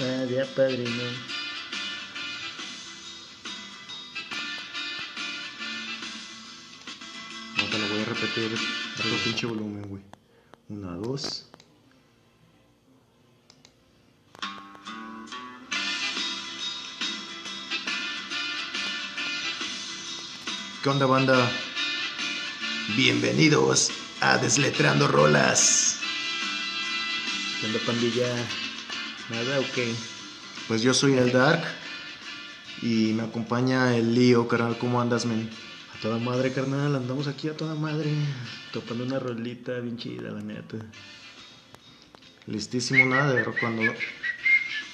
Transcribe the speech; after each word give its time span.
Ah, 0.00 0.24
ya 0.30 0.46
padrino. 0.54 0.90
No 7.56 7.64
te 7.64 7.78
lo 7.78 7.88
voy 7.88 8.02
a 8.02 8.04
repetir 8.04 8.56
todo 8.96 9.16
pinche 9.24 9.46
volumen, 9.46 9.88
güey. 9.88 10.02
Una, 10.68 10.92
dos. 10.92 11.46
¿Qué 20.84 20.88
onda, 20.88 21.06
banda? 21.06 21.50
Bienvenidos 22.96 23.90
a 24.20 24.38
Desletrando 24.38 25.08
Rolas. 25.08 25.98
¿Qué 27.60 27.66
onda, 27.66 27.80
pandilla? 27.84 28.67
¿Nada 29.30 29.60
o 29.60 29.64
qué? 29.74 29.94
Pues 30.68 30.80
yo 30.82 30.94
soy 30.94 31.14
el 31.14 31.32
Dark 31.32 31.62
y 32.80 33.12
me 33.12 33.24
acompaña 33.24 33.94
el 33.96 34.14
Lío, 34.14 34.48
carnal. 34.48 34.78
¿Cómo 34.78 35.00
andas, 35.00 35.26
men? 35.26 35.50
A 35.94 36.00
toda 36.00 36.18
madre, 36.18 36.52
carnal. 36.52 36.96
Andamos 36.96 37.26
aquí 37.26 37.48
a 37.48 37.56
toda 37.56 37.74
madre. 37.74 38.10
Topando 38.72 39.04
una 39.04 39.18
rolita 39.18 39.78
bien 39.80 39.98
chida, 39.98 40.30
la 40.30 40.40
neta. 40.40 40.78
Listísimo, 42.46 43.04
nada 43.04 43.34
de 43.34 43.44
rock 43.44 43.64
and 43.64 43.78
roll. 43.78 43.96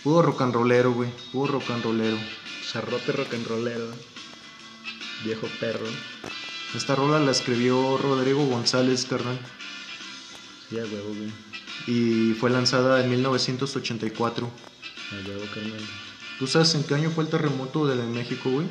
Puro 0.02 0.22
rock 0.22 0.42
and 0.42 0.54
rollero, 0.54 0.92
güey. 0.92 1.10
Puro 1.32 1.52
rock 1.52 1.70
and 1.70 1.84
rollero. 1.84 2.18
Zarrote 2.64 3.12
rock 3.12 3.34
and 3.34 3.46
rollero. 3.46 3.88
Viejo 5.24 5.46
perro. 5.60 5.86
Esta 6.74 6.96
rola 6.96 7.20
la 7.20 7.30
escribió 7.30 7.96
Rodrigo 7.98 8.44
González, 8.46 9.06
carnal. 9.06 9.38
Sí, 10.68 10.78
a 10.78 10.82
huevo, 10.82 11.14
güey. 11.14 11.53
Y 11.86 12.32
fue 12.34 12.50
lanzada 12.50 13.02
en 13.02 13.10
1984. 13.10 14.46
A 14.46 15.28
huevo, 15.28 15.44
carnal. 15.52 15.80
¿Tú 16.38 16.46
sabes 16.46 16.74
en 16.74 16.84
qué 16.84 16.94
año 16.94 17.10
fue 17.10 17.24
el 17.24 17.30
terremoto 17.30 17.86
de 17.86 18.02
México, 18.06 18.50
güey? 18.50 18.66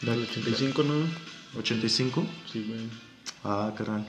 Del 0.00 0.22
85, 0.22 0.82
¿no? 0.82 0.94
¿85? 1.60 2.26
Sí, 2.50 2.64
güey. 2.66 2.80
Ah, 3.44 3.72
carnal. 3.76 4.08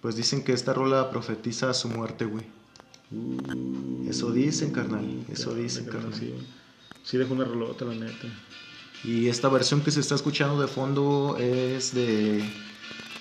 Pues 0.00 0.16
dicen 0.16 0.42
que 0.42 0.52
esta 0.52 0.72
rola 0.72 1.10
profetiza 1.10 1.72
su 1.74 1.88
muerte, 1.88 2.24
güey. 2.24 2.44
Uh, 3.10 4.08
Eso 4.08 4.32
dicen, 4.32 4.72
carnal. 4.72 5.24
Eso 5.30 5.48
carnal, 5.48 5.62
dicen, 5.62 5.84
carnal. 5.84 6.14
Sí, 6.14 6.34
sí 7.04 7.18
dejó 7.18 7.34
una 7.34 7.44
rolota, 7.44 7.84
la 7.84 7.94
neta. 7.94 8.28
Y 9.04 9.28
esta 9.28 9.48
versión 9.48 9.82
que 9.82 9.90
se 9.90 10.00
está 10.00 10.14
escuchando 10.14 10.60
de 10.60 10.68
fondo 10.68 11.36
es 11.38 11.92
de 11.94 12.42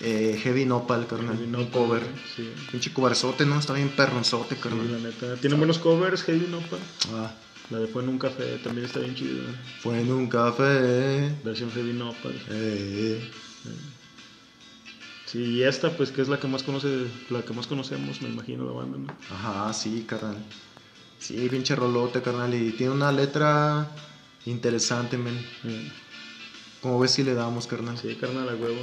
eh, 0.02 0.40
Heavy 0.44 0.66
Nopal, 0.66 1.08
carnal. 1.08 1.36
Heavy 1.38 1.48
Nopal, 1.50 1.70
cover. 1.72 2.04
Sí. 2.36 2.50
Pinche 2.72 2.92
coverzote, 2.92 3.46
¿no? 3.46 3.60
Está 3.60 3.74
bien 3.74 3.90
perronzote, 3.90 4.56
Sí, 4.56 4.62
carnal. 4.62 4.92
la 4.92 5.10
neta. 5.10 5.36
Tiene 5.38 5.56
buenos 5.56 5.78
covers, 5.80 6.24
Heavy 6.24 6.48
Nopal. 6.48 6.80
Ah, 7.14 7.34
La 7.70 7.80
de 7.80 7.88
Fue 7.88 8.04
en 8.04 8.10
un 8.10 8.20
café 8.20 8.58
también 8.64 8.86
está 8.86 9.00
bien 9.00 9.16
chida. 9.16 9.44
fue 9.82 10.02
en 10.02 10.12
un 10.12 10.28
café. 10.28 11.34
Versión 11.44 11.72
Heavy 11.72 11.94
Nopal. 11.94 12.36
Eh, 12.50 13.30
Sí, 15.26 15.40
y 15.40 15.64
esta, 15.64 15.92
pues, 15.96 16.12
que 16.12 16.22
es 16.22 16.28
la 16.28 16.40
que 16.42 16.48
más 16.48 16.62
conoce, 16.64 17.06
la 17.30 17.42
que 17.44 17.54
más 17.54 17.66
conocemos, 17.66 18.22
me 18.22 18.28
imagino, 18.28 18.66
la 18.66 18.74
banda, 18.74 18.98
¿no? 18.98 19.08
Ajá, 19.34 19.72
sí, 19.72 20.04
carnal. 20.06 20.36
Sí, 21.20 21.48
pinche 21.50 21.74
rolote, 21.74 22.22
carnal. 22.22 22.54
Y 22.54 22.72
tiene 22.72 22.92
una 22.92 23.14
letra 23.14 23.90
interesante, 24.46 25.18
men. 25.18 25.40
Como 26.82 27.00
ves 27.00 27.12
si 27.12 27.24
le 27.24 27.34
damos, 27.34 27.66
carnal. 27.68 27.98
Sí, 27.98 28.16
carnal, 28.16 28.50
a 28.50 28.56
huevo. 28.56 28.76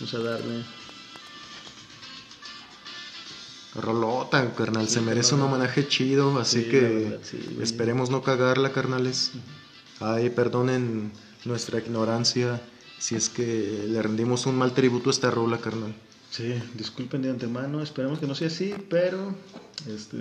Vamos 0.00 0.14
a 0.14 0.18
darle. 0.18 0.64
Rolota, 3.74 4.54
carnal. 4.54 4.86
Sí, 4.88 4.94
Se 4.94 5.00
merece 5.00 5.30
carnal. 5.30 5.46
un 5.48 5.54
homenaje 5.54 5.88
chido, 5.88 6.38
así 6.38 6.62
Sí, 6.64 6.70
que 6.70 6.80
verdad, 6.80 7.20
sí, 7.22 7.58
esperemos 7.60 8.10
no 8.10 8.22
cagarla, 8.22 8.72
carnales. 8.72 9.32
Ay, 10.00 10.30
perdonen 10.30 11.12
nuestra 11.44 11.78
ignorancia 11.78 12.60
si 12.98 13.16
es 13.16 13.28
que 13.28 13.86
le 13.88 14.00
rendimos 14.00 14.46
un 14.46 14.56
mal 14.56 14.72
tributo 14.74 15.10
a 15.10 15.12
esta 15.12 15.30
rola, 15.30 15.58
carnal. 15.58 15.94
Sí, 16.30 16.54
disculpen 16.74 17.22
de 17.22 17.30
antemano, 17.30 17.82
esperemos 17.82 18.18
que 18.18 18.26
no 18.26 18.34
sea 18.34 18.48
así, 18.48 18.74
pero 18.88 19.34
este 19.88 20.18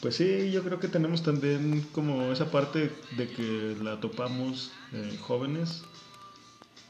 pues 0.00 0.16
sí, 0.16 0.50
yo 0.50 0.62
creo 0.62 0.80
que 0.80 0.88
tenemos 0.88 1.22
también 1.22 1.86
como 1.92 2.32
esa 2.32 2.50
parte 2.50 2.90
de 3.18 3.28
que 3.28 3.76
la 3.82 4.00
topamos 4.00 4.70
eh, 4.92 5.18
jóvenes, 5.20 5.82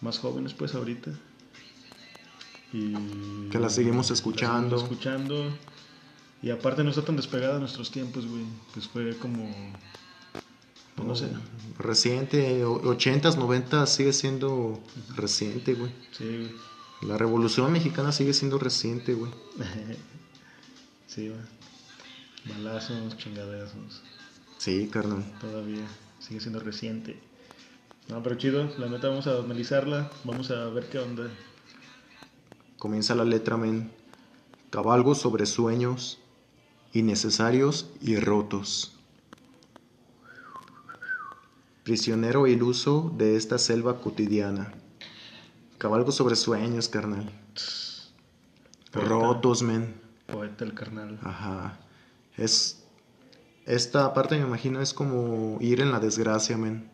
más 0.00 0.18
jóvenes 0.18 0.54
pues 0.54 0.74
ahorita. 0.74 1.10
Y 2.72 3.48
Que 3.50 3.58
la 3.58 3.68
seguimos 3.68 4.08
la 4.10 4.14
escuchando. 4.14 4.78
seguimos 4.78 4.82
escuchando. 4.92 5.44
Y 6.42 6.50
aparte 6.50 6.82
no 6.84 6.90
está 6.90 7.02
tan 7.02 7.16
despegada 7.16 7.54
de 7.54 7.60
nuestros 7.60 7.90
tiempos, 7.90 8.26
güey. 8.26 8.44
Pues 8.72 8.88
fue 8.88 9.16
como 9.18 9.50
pues 10.94 11.08
no 11.08 11.14
sé. 11.14 11.28
Reciente, 11.78 12.64
o- 12.64 12.80
80s, 12.82 13.36
90s 13.36 13.86
sigue 13.86 14.12
siendo 14.12 14.80
reciente, 15.16 15.74
güey. 15.74 15.92
Sí, 16.12 16.24
güey. 16.24 16.52
La 17.02 17.16
revolución 17.16 17.72
mexicana 17.72 18.12
sigue 18.12 18.34
siendo 18.34 18.58
reciente, 18.58 19.14
güey. 19.14 19.30
sí, 21.06 21.28
va. 21.28 21.36
Balazos, 22.54 23.16
chingadazos. 23.18 24.02
Sí, 24.58 24.88
carnal. 24.92 25.24
Todavía 25.40 25.86
sigue 26.18 26.40
siendo 26.40 26.60
reciente. 26.60 27.18
No, 28.08 28.22
pero 28.22 28.36
chido, 28.36 28.70
la 28.78 28.88
neta 28.88 29.08
vamos 29.08 29.26
a 29.26 29.38
analizarla, 29.38 30.10
vamos 30.24 30.50
a 30.50 30.64
ver 30.66 30.88
qué 30.90 30.98
onda. 30.98 31.28
Comienza 32.80 33.14
la 33.14 33.26
letra, 33.26 33.58
men. 33.58 33.90
Cabalgo 34.70 35.14
sobre 35.14 35.44
sueños 35.44 36.18
innecesarios 36.94 37.90
y 38.00 38.16
rotos. 38.16 38.98
Prisionero 41.84 42.46
iluso 42.46 43.12
de 43.18 43.36
esta 43.36 43.58
selva 43.58 44.00
cotidiana. 44.00 44.72
Cabalgo 45.76 46.10
sobre 46.10 46.36
sueños, 46.36 46.88
carnal. 46.88 47.30
Poeta. 48.90 49.08
Rotos, 49.10 49.62
men. 49.62 50.00
Poeta 50.26 50.64
el 50.64 50.72
carnal. 50.72 51.18
Ajá. 51.22 51.78
Es. 52.38 52.82
Esta 53.66 54.14
parte 54.14 54.38
me 54.38 54.46
imagino 54.46 54.80
es 54.80 54.94
como 54.94 55.58
ir 55.60 55.82
en 55.82 55.92
la 55.92 56.00
desgracia, 56.00 56.56
men. 56.56 56.90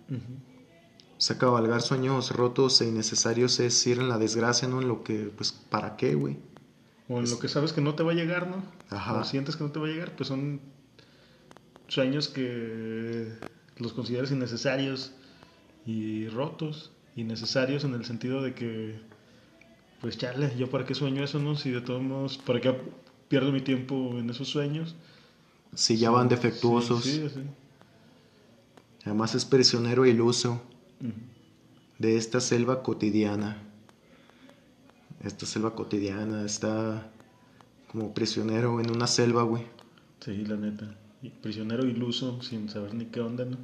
O 1.16 1.20
sea, 1.20 1.38
cabalgar 1.38 1.80
sueños 1.80 2.30
rotos 2.30 2.80
e 2.82 2.88
innecesarios 2.88 3.58
es 3.60 3.86
ir 3.86 3.98
en 3.98 4.08
la 4.08 4.18
desgracia, 4.18 4.68
¿no? 4.68 4.82
En 4.82 4.88
lo 4.88 5.02
que, 5.02 5.32
pues, 5.34 5.52
¿para 5.52 5.96
qué, 5.96 6.14
güey? 6.14 6.36
O 7.08 7.18
en 7.18 7.30
lo 7.30 7.38
que 7.38 7.48
sabes 7.48 7.72
que 7.72 7.80
no 7.80 7.94
te 7.94 8.02
va 8.02 8.12
a 8.12 8.14
llegar, 8.14 8.48
¿no? 8.48 8.62
Ajá. 8.90 9.20
O 9.20 9.24
sientes 9.24 9.56
que 9.56 9.64
no 9.64 9.70
te 9.70 9.78
va 9.78 9.86
a 9.86 9.90
llegar, 9.90 10.14
pues 10.14 10.28
son 10.28 10.60
sueños 11.88 12.28
que 12.28 13.32
los 13.78 13.92
consideras 13.94 14.30
innecesarios 14.30 15.12
y 15.86 16.28
rotos. 16.28 16.92
Innecesarios 17.14 17.84
en 17.84 17.94
el 17.94 18.04
sentido 18.04 18.42
de 18.42 18.52
que, 18.52 19.00
pues 20.02 20.18
chale, 20.18 20.54
yo 20.58 20.68
para 20.68 20.84
qué 20.84 20.94
sueño 20.94 21.24
eso, 21.24 21.38
¿no? 21.38 21.56
Si 21.56 21.70
de 21.70 21.80
todos 21.80 22.02
modos, 22.02 22.36
¿para 22.36 22.60
qué 22.60 22.78
pierdo 23.28 23.52
mi 23.52 23.62
tiempo 23.62 24.18
en 24.18 24.28
esos 24.28 24.48
sueños? 24.48 24.96
Si 25.74 25.96
ya 25.96 26.10
van 26.10 26.28
defectuosos. 26.28 27.04
Sí, 27.04 27.12
sí, 27.12 27.28
sí. 27.30 27.40
Además 29.06 29.34
es 29.34 29.46
prisionero 29.46 30.04
iluso. 30.04 30.60
De 31.98 32.16
esta 32.16 32.40
selva 32.40 32.82
cotidiana. 32.82 33.62
Esta 35.24 35.46
selva 35.46 35.74
cotidiana 35.74 36.44
está 36.44 37.10
como 37.90 38.12
prisionero 38.14 38.80
en 38.80 38.90
una 38.90 39.06
selva, 39.06 39.42
güey. 39.42 39.64
Sí, 40.20 40.44
la 40.44 40.56
neta. 40.56 40.94
Y 41.22 41.30
prisionero 41.30 41.86
iluso, 41.86 42.42
sin 42.42 42.68
saber 42.68 42.94
ni 42.94 43.06
qué 43.06 43.20
onda, 43.20 43.44
¿no? 43.44 43.56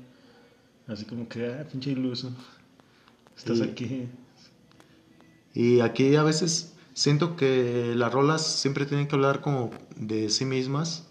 Así 0.87 1.05
como 1.05 1.29
que, 1.29 1.47
ah, 1.47 1.67
pinche 1.71 1.91
iluso. 1.91 2.33
Estás 3.37 3.59
Y- 3.59 3.63
aquí. 3.63 4.09
Y 5.55 5.81
aquí 5.81 6.17
a 6.17 6.23
veces 6.23 6.75
siento 6.95 7.37
que 7.37 7.93
las 7.95 8.13
rolas 8.13 8.45
siempre 8.47 8.87
tienen 8.87 9.07
que 9.07 9.15
hablar 9.15 9.41
como 9.43 9.71
de 9.97 10.31
sí 10.31 10.45
mismas. 10.45 11.07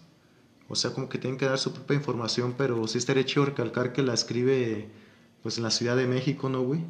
O 0.68 0.74
sea, 0.74 0.92
como 0.92 1.08
que 1.08 1.18
tienen 1.18 1.38
que 1.38 1.46
dar 1.46 1.58
su 1.58 1.72
propia 1.72 1.96
información, 1.96 2.54
pero 2.58 2.86
sí 2.88 2.98
estaría 2.98 3.24
chido 3.24 3.44
recalcar 3.46 3.92
que 3.92 4.02
la 4.02 4.14
escribe 4.14 4.88
pues 5.42 5.58
en 5.58 5.64
la 5.64 5.70
Ciudad 5.70 5.96
de 5.96 6.06
México, 6.06 6.48
¿no, 6.48 6.62
güey? 6.62 6.84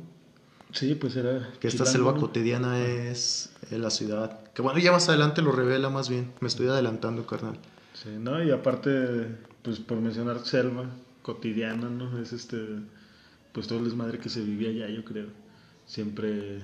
Sí, 0.73 0.95
pues 0.95 1.17
era. 1.17 1.51
Que 1.61 1.69
esta 1.69 1.85
chilango, 1.85 1.93
selva 1.93 2.13
¿no? 2.13 2.21
cotidiana 2.21 2.81
es 2.81 3.53
en 3.71 3.83
la 3.83 3.91
ciudad. 3.91 4.43
Que 4.53 4.63
bueno, 4.63 4.79
ya 4.79 4.93
más 4.93 5.09
adelante 5.09 5.43
lo 5.43 5.53
revela 5.53 5.91
más 5.91 6.09
bien. 6.09 6.33
Me 6.41 6.49
estoy 6.49 6.69
adelantando, 6.69 7.27
carnal. 7.27 7.59
Sí, 7.95 8.11
¿no? 8.19 8.43
Y 8.43 8.51
aparte, 8.51 9.29
pues 9.63 9.81
por 9.81 9.99
mencionar 10.01 10.45
selva 10.45 10.87
cotidiana, 11.23 11.89
¿no? 11.89 12.19
Es 12.19 12.33
este. 12.33 12.57
Pues 13.53 13.67
todo 13.67 13.81
el 13.81 13.85
desmadre 13.85 14.19
que 14.19 14.31
se 14.31 14.41
vivía 14.41 14.71
allá, 14.71 14.89
yo 14.95 15.05
creo. 15.05 15.27
Siempre 15.87 16.63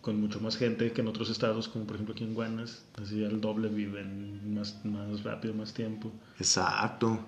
con 0.00 0.20
mucho 0.20 0.40
más 0.40 0.56
gente 0.56 0.92
que 0.92 1.02
en 1.02 1.08
otros 1.08 1.30
estados, 1.30 1.68
como 1.68 1.84
por 1.84 1.94
ejemplo 1.94 2.14
aquí 2.14 2.24
en 2.24 2.34
Guanas. 2.34 2.84
Así 3.00 3.24
al 3.24 3.40
doble 3.40 3.68
viven 3.68 4.54
más, 4.54 4.84
más 4.84 5.22
rápido, 5.22 5.54
más 5.54 5.74
tiempo. 5.74 6.10
Exacto. 6.38 7.20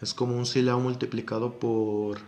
Es 0.00 0.14
como 0.14 0.36
un 0.36 0.46
silao 0.46 0.80
multiplicado 0.80 1.58
por 1.58 2.18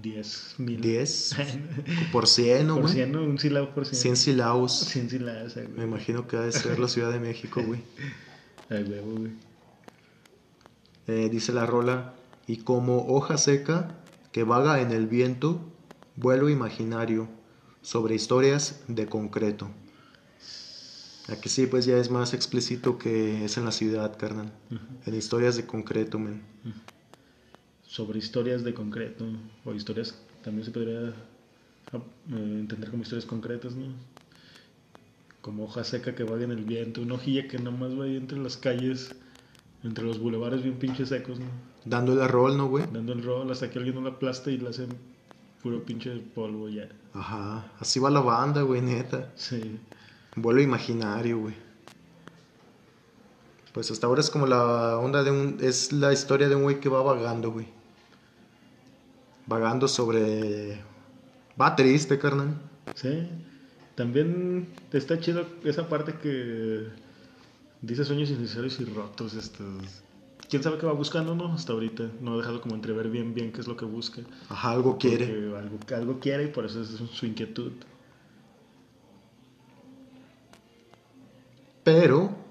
10 0.00 0.54
mil. 0.58 0.80
10, 0.80 1.36
por 2.12 2.26
100, 2.26 2.66
¿no, 2.66 2.74
Por 2.74 2.82
güey? 2.84 2.94
100, 2.94 3.12
¿no? 3.12 3.22
Un 3.24 3.38
silao 3.38 3.74
por 3.74 3.84
100. 3.86 4.00
100 4.00 4.16
silaos. 4.16 4.78
100 4.86 5.10
silaos, 5.10 5.56
ay, 5.56 5.64
Me 5.68 5.74
güey. 5.74 5.86
imagino 5.88 6.26
que 6.26 6.36
ha 6.36 6.40
de 6.42 6.52
ser 6.52 6.78
la 6.78 6.88
Ciudad 6.88 7.12
de 7.12 7.20
México, 7.20 7.62
güey. 7.64 7.80
Ay, 8.70 8.84
huevo, 8.84 9.18
güey. 9.18 9.32
eh, 11.08 11.28
dice 11.30 11.52
la 11.52 11.66
rola, 11.66 12.14
y 12.46 12.58
como 12.58 13.06
hoja 13.08 13.36
seca 13.36 13.98
que 14.32 14.44
vaga 14.44 14.80
en 14.80 14.92
el 14.92 15.06
viento, 15.06 15.60
vuelo 16.16 16.48
imaginario 16.48 17.28
sobre 17.82 18.14
historias 18.14 18.80
de 18.88 19.08
concreto. 19.08 19.68
Aquí 21.28 21.48
sí, 21.48 21.66
pues 21.66 21.84
ya 21.84 21.98
es 21.98 22.10
más 22.10 22.32
explícito 22.34 22.96
que 22.98 23.44
es 23.44 23.56
en 23.58 23.64
la 23.66 23.72
ciudad, 23.72 24.16
carnal. 24.16 24.52
En 25.06 25.14
historias 25.14 25.56
de 25.56 25.66
concreto, 25.66 26.18
men. 26.18 26.42
Sobre 27.92 28.20
historias 28.20 28.64
de 28.64 28.72
concreto, 28.72 29.26
o 29.66 29.74
historias, 29.74 30.18
también 30.42 30.64
se 30.64 30.70
podría 30.70 31.12
ah, 31.92 31.98
eh, 32.30 32.56
entender 32.60 32.90
como 32.90 33.02
historias 33.02 33.26
concretas, 33.26 33.74
¿no? 33.74 33.84
Como 35.42 35.64
hoja 35.64 35.84
seca 35.84 36.14
que 36.14 36.24
vaga 36.24 36.44
en 36.44 36.52
el 36.52 36.64
viento, 36.64 37.02
una 37.02 37.16
hojilla 37.16 37.48
que 37.48 37.58
nomás 37.58 37.92
va 37.92 38.04
ahí 38.04 38.16
entre 38.16 38.38
las 38.38 38.56
calles, 38.56 39.14
entre 39.84 40.04
los 40.04 40.18
bulevares 40.18 40.62
bien 40.62 40.78
pinches 40.78 41.10
secos, 41.10 41.38
¿no? 41.38 41.44
Dándole 41.84 42.26
rol, 42.28 42.56
¿no, 42.56 42.66
güey? 42.66 42.86
Dando 42.90 43.12
el 43.12 43.22
rol 43.22 43.52
hasta 43.52 43.68
que 43.68 43.78
alguien 43.78 43.96
no 43.96 44.00
la 44.00 44.14
aplasta 44.16 44.50
y 44.50 44.56
la 44.56 44.70
hace 44.70 44.86
puro 45.62 45.84
pinche 45.84 46.16
polvo 46.34 46.70
ya. 46.70 46.88
Ajá, 47.12 47.72
así 47.78 48.00
va 48.00 48.08
la 48.08 48.20
banda, 48.20 48.62
güey, 48.62 48.80
neta. 48.80 49.30
Sí. 49.36 49.78
Vuelo 50.34 50.62
imaginario, 50.62 51.40
güey. 51.40 51.54
Pues 53.74 53.90
hasta 53.90 54.06
ahora 54.06 54.22
es 54.22 54.30
como 54.30 54.46
la 54.46 54.96
onda 54.96 55.22
de 55.22 55.30
un... 55.30 55.58
Es 55.60 55.92
la 55.92 56.10
historia 56.10 56.48
de 56.48 56.54
un 56.54 56.62
güey 56.62 56.80
que 56.80 56.88
va 56.88 57.02
vagando, 57.02 57.52
güey. 57.52 57.81
Vagando 59.52 59.86
sobre... 59.86 60.80
Va 61.60 61.76
triste, 61.76 62.18
carnal. 62.18 62.54
Sí. 62.94 63.28
También 63.94 64.68
está 64.90 65.20
chido 65.20 65.44
esa 65.62 65.88
parte 65.90 66.14
que 66.14 66.86
dice 67.82 68.06
sueños 68.06 68.30
innecesarios 68.30 68.80
y 68.80 68.86
rotos. 68.86 69.34
Estos. 69.34 70.02
¿Quién 70.48 70.62
sabe 70.62 70.78
qué 70.78 70.86
va 70.86 70.92
buscando, 70.92 71.34
no? 71.34 71.52
Hasta 71.52 71.74
ahorita 71.74 72.04
no 72.22 72.32
ha 72.32 72.36
dejado 72.38 72.62
como 72.62 72.74
entrever 72.74 73.10
bien 73.10 73.34
bien 73.34 73.52
qué 73.52 73.60
es 73.60 73.68
lo 73.68 73.76
que 73.76 73.84
busca. 73.84 74.22
Ajá, 74.48 74.70
algo 74.70 74.96
quiere. 74.96 75.26
Algo, 75.54 75.78
algo 75.94 76.18
quiere 76.18 76.44
y 76.44 76.48
por 76.48 76.64
eso 76.64 76.80
es 76.80 76.88
su 76.88 77.26
inquietud. 77.26 77.72
Pero... 81.84 82.41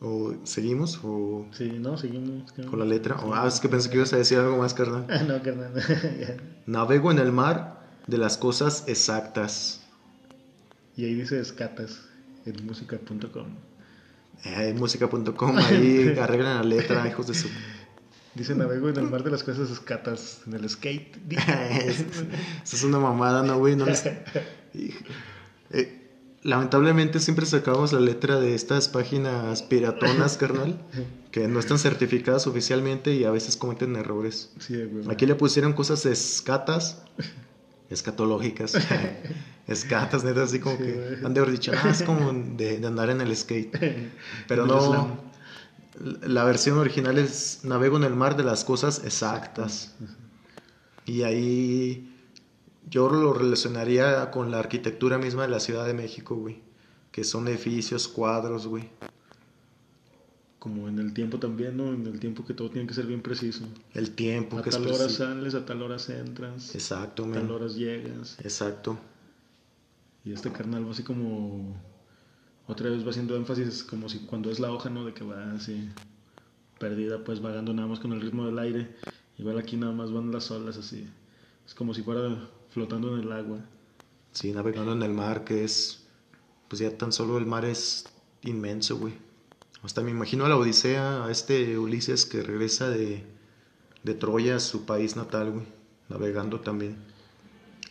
¿O 0.00 0.34
seguimos? 0.44 1.00
¿O 1.02 1.46
Sí, 1.52 1.72
no, 1.80 1.96
seguimos. 1.98 2.52
con 2.70 2.78
la 2.78 2.84
letra? 2.84 3.16
O, 3.16 3.34
ah, 3.34 3.48
es 3.48 3.58
que 3.58 3.68
pensé 3.68 3.90
que 3.90 3.96
ibas 3.96 4.12
a 4.12 4.16
decir 4.16 4.38
algo 4.38 4.58
más, 4.58 4.72
carnal. 4.74 5.06
No, 5.28 5.42
carnal. 5.42 5.72
Navego 6.66 7.10
en 7.10 7.18
el 7.18 7.32
mar 7.32 7.80
de 8.06 8.18
las 8.18 8.36
cosas 8.38 8.84
exactas. 8.86 9.82
y 10.96 11.04
ahí 11.04 11.14
dice 11.14 11.40
escatas 11.40 12.00
en 12.46 12.64
música.com. 12.66 13.46
Eh, 14.44 14.72
música.com, 14.78 15.56
ahí 15.58 16.16
arreglan 16.20 16.56
la 16.58 16.62
letra, 16.62 17.06
hijos 17.08 17.26
de 17.26 17.34
su... 17.34 17.48
Dice 18.34 18.54
navego 18.54 18.88
en 18.88 18.96
el 18.98 19.10
mar 19.10 19.24
de 19.24 19.32
las 19.32 19.42
cosas 19.42 19.68
escatas, 19.68 20.42
en 20.46 20.52
el 20.54 20.68
skate. 20.70 21.16
Eso 21.32 22.76
es 22.76 22.84
una 22.84 23.00
mamada, 23.00 23.42
¿no, 23.42 23.58
güey? 23.58 23.74
No 23.74 23.84
les- 23.84 24.04
Eh, 25.70 25.97
lamentablemente 26.42 27.20
siempre 27.20 27.46
sacamos 27.46 27.92
la 27.92 28.00
letra 28.00 28.38
de 28.40 28.54
estas 28.54 28.88
páginas 28.88 29.62
piratonas, 29.62 30.36
carnal, 30.38 30.80
que 31.30 31.48
no 31.48 31.60
están 31.60 31.78
certificadas 31.78 32.46
oficialmente 32.46 33.14
y 33.14 33.24
a 33.24 33.30
veces 33.30 33.56
cometen 33.56 33.96
errores. 33.96 34.52
Sí, 34.58 34.82
güey. 34.84 35.10
Aquí 35.10 35.26
le 35.26 35.34
pusieron 35.34 35.72
cosas 35.72 36.06
escatas, 36.06 37.02
escatológicas. 37.90 38.74
Escatas, 39.68 40.24
neta, 40.24 40.44
así 40.44 40.60
como 40.60 40.78
Sí, 40.78 40.82
que 40.82 40.92
güey. 40.94 41.24
han 41.26 41.34
de 41.34 41.40
haber 41.40 41.52
dicho, 41.52 41.72
ah, 41.76 41.90
es 41.90 42.02
como 42.02 42.32
de, 42.56 42.78
de 42.78 42.86
andar 42.86 43.10
en 43.10 43.20
el 43.20 43.36
skate. 43.36 43.76
Pero 44.46 44.64
no, 44.64 45.20
la 46.22 46.44
versión 46.44 46.78
original 46.78 47.18
es 47.18 47.60
Navego 47.64 47.98
en 47.98 48.04
el 48.04 48.14
mar 48.14 48.34
de 48.38 48.44
las 48.44 48.64
cosas 48.64 49.02
exactas. 49.04 49.94
Y 51.04 51.22
ahí 51.22 52.17
yo 52.90 53.08
lo 53.10 53.32
relacionaría 53.32 54.30
con 54.30 54.50
la 54.50 54.58
arquitectura 54.58 55.18
misma 55.18 55.42
de 55.42 55.48
la 55.48 55.60
Ciudad 55.60 55.86
de 55.86 55.94
México, 55.94 56.36
güey. 56.36 56.60
Que 57.12 57.24
son 57.24 57.48
edificios, 57.48 58.08
cuadros, 58.08 58.66
güey. 58.66 58.88
Como 60.58 60.88
en 60.88 60.98
el 60.98 61.14
tiempo 61.14 61.38
también, 61.38 61.76
¿no? 61.76 61.92
En 61.92 62.06
el 62.06 62.18
tiempo 62.18 62.44
que 62.44 62.54
todo 62.54 62.70
tiene 62.70 62.86
que 62.86 62.94
ser 62.94 63.06
bien 63.06 63.22
preciso. 63.22 63.64
El 63.94 64.10
tiempo 64.12 64.58
A 64.58 64.62
que 64.62 64.70
es 64.70 64.74
tal 64.76 64.86
hora 64.86 64.98
preciso. 64.98 65.24
sales, 65.24 65.54
a 65.54 65.64
tal 65.64 65.82
hora 65.82 65.96
entras, 66.08 66.74
Exacto, 66.74 67.24
a 67.24 67.32
tal 67.32 67.50
hora 67.50 67.66
llegas. 67.68 68.38
Exacto. 68.40 68.98
Y 70.24 70.32
este 70.32 70.50
carnal 70.50 70.86
va 70.86 70.90
así 70.90 71.02
como. 71.02 71.80
Otra 72.66 72.90
vez 72.90 73.06
va 73.06 73.10
haciendo 73.10 73.36
énfasis, 73.36 73.82
como 73.82 74.08
si 74.08 74.18
cuando 74.20 74.50
es 74.50 74.60
la 74.60 74.70
hoja, 74.70 74.90
¿no? 74.90 75.04
De 75.04 75.14
que 75.14 75.24
va 75.24 75.52
así. 75.52 75.88
Perdida, 76.78 77.24
pues 77.24 77.40
vagando 77.40 77.72
nada 77.72 77.88
más 77.88 77.98
con 77.98 78.12
el 78.12 78.20
ritmo 78.20 78.44
del 78.44 78.58
aire. 78.58 78.94
Igual 79.38 79.58
aquí 79.58 79.76
nada 79.76 79.92
más 79.92 80.12
van 80.12 80.32
las 80.32 80.50
olas 80.50 80.76
así. 80.76 81.08
Es 81.68 81.74
como 81.74 81.92
si 81.92 82.02
fuera 82.02 82.48
flotando 82.70 83.14
en 83.14 83.24
el 83.24 83.30
agua. 83.30 83.58
Sí, 84.32 84.52
navegando 84.52 84.92
en 84.92 85.02
el 85.02 85.12
mar, 85.12 85.44
que 85.44 85.64
es. 85.64 86.06
Pues 86.66 86.80
ya 86.80 86.96
tan 86.96 87.12
solo 87.12 87.36
el 87.36 87.44
mar 87.44 87.66
es 87.66 88.06
inmenso, 88.42 88.96
güey. 88.96 89.12
Hasta 89.82 90.00
me 90.00 90.10
imagino 90.10 90.46
a 90.46 90.48
la 90.48 90.56
Odisea, 90.56 91.26
a 91.26 91.30
este 91.30 91.78
Ulises 91.78 92.24
que 92.24 92.42
regresa 92.42 92.88
de, 92.88 93.22
de 94.02 94.14
Troya 94.14 94.56
a 94.56 94.60
su 94.60 94.86
país 94.86 95.14
natal, 95.14 95.50
güey. 95.52 95.66
Navegando 96.08 96.60
también. 96.60 96.96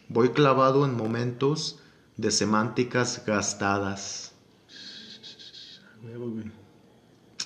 Voy 0.10 0.30
clavado 0.30 0.84
en 0.84 0.98
momentos 0.98 1.80
de 2.18 2.32
semánticas 2.32 3.24
gastadas. 3.28 4.34
Huevo, 6.04 6.32
güey. 6.32 6.52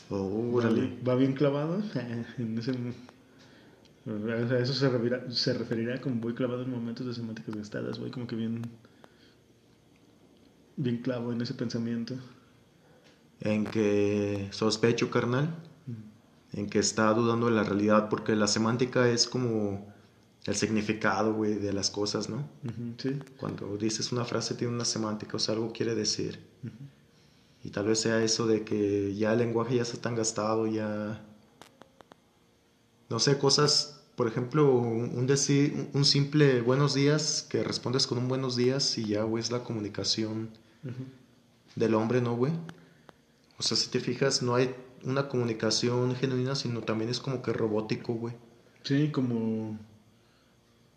Oh, 0.10 0.52
órale. 0.54 0.98
Va 1.06 1.16
bien 1.16 1.34
clavado. 1.34 1.84
en 2.38 2.58
ese. 2.58 2.74
A 4.08 4.58
eso 4.58 4.74
se 4.74 4.90
referirá, 4.90 5.32
se 5.32 5.54
referirá 5.54 6.02
como 6.02 6.16
voy 6.16 6.34
clavado 6.34 6.64
en 6.64 6.72
momentos 6.72 7.06
de 7.06 7.14
semánticas 7.14 7.56
gastadas. 7.56 8.00
Voy 8.00 8.10
como 8.10 8.26
que 8.26 8.36
bien. 8.36 8.62
Bien 10.76 10.98
clavo 10.98 11.32
en 11.32 11.42
ese 11.42 11.54
pensamiento. 11.54 12.16
En 13.42 13.66
que 13.66 14.48
sospecho, 14.52 15.12
carnal. 15.12 15.56
En 16.54 16.70
que 16.70 16.80
está 16.80 17.14
dudando 17.14 17.46
de 17.46 17.54
la 17.54 17.64
realidad, 17.64 18.10
porque 18.10 18.36
la 18.36 18.48
semántica 18.48 19.08
es 19.08 19.28
como 19.28 19.94
el 20.46 20.56
significado, 20.56 21.34
güey, 21.34 21.56
de 21.56 21.72
las 21.72 21.92
cosas, 21.92 22.30
¿no? 22.30 22.50
Sí. 22.98 23.20
Cuando 23.38 23.78
dices 23.78 24.12
una 24.12 24.26
frase 24.26 24.56
tiene 24.56 24.74
una 24.74 24.86
semántica, 24.86 25.38
o 25.38 25.40
sea, 25.40 25.54
algo 25.54 25.72
quiere 25.72 25.94
decir. 25.94 26.40
Y 27.64 27.70
tal 27.70 27.86
vez 27.86 28.00
sea 28.00 28.24
eso 28.24 28.48
de 28.48 28.64
que 28.64 29.14
ya 29.16 29.34
el 29.34 29.40
lenguaje 29.40 29.76
ya 29.76 29.84
está 29.84 30.02
tan 30.02 30.16
gastado, 30.16 30.66
ya... 30.66 31.24
No 33.12 33.20
sé, 33.20 33.38
cosas, 33.38 34.02
por 34.16 34.30
ejemplo, 34.30 34.72
un, 34.72 35.28
decir, 35.28 35.90
un 35.92 36.06
simple 36.06 36.62
buenos 36.62 36.94
días, 36.94 37.46
que 37.50 37.62
respondes 37.62 38.08
con 38.08 38.18
un 38.18 38.30
buenos 38.30 38.56
días 38.56 38.98
y 38.98 39.04
ya, 39.04 39.24
güey, 39.24 39.44
es 39.44 39.52
la 39.52 39.66
comunicación 39.66 40.50
del 41.76 41.94
hombre, 41.94 42.22
¿no, 42.22 42.38
güey? 42.38 42.54
O 43.58 43.64
sea, 43.64 43.76
si 43.76 43.90
te 43.90 44.00
fijas, 44.00 44.42
no 44.42 44.56
hay 44.56 44.74
una 45.04 45.28
comunicación 45.28 46.16
genuina, 46.16 46.56
sino 46.56 46.84
también 46.84 47.10
es 47.10 47.20
como 47.20 47.42
que 47.42 47.52
robótico, 47.52 48.14
güey. 48.14 48.34
Sí, 48.84 49.10
como 49.12 49.78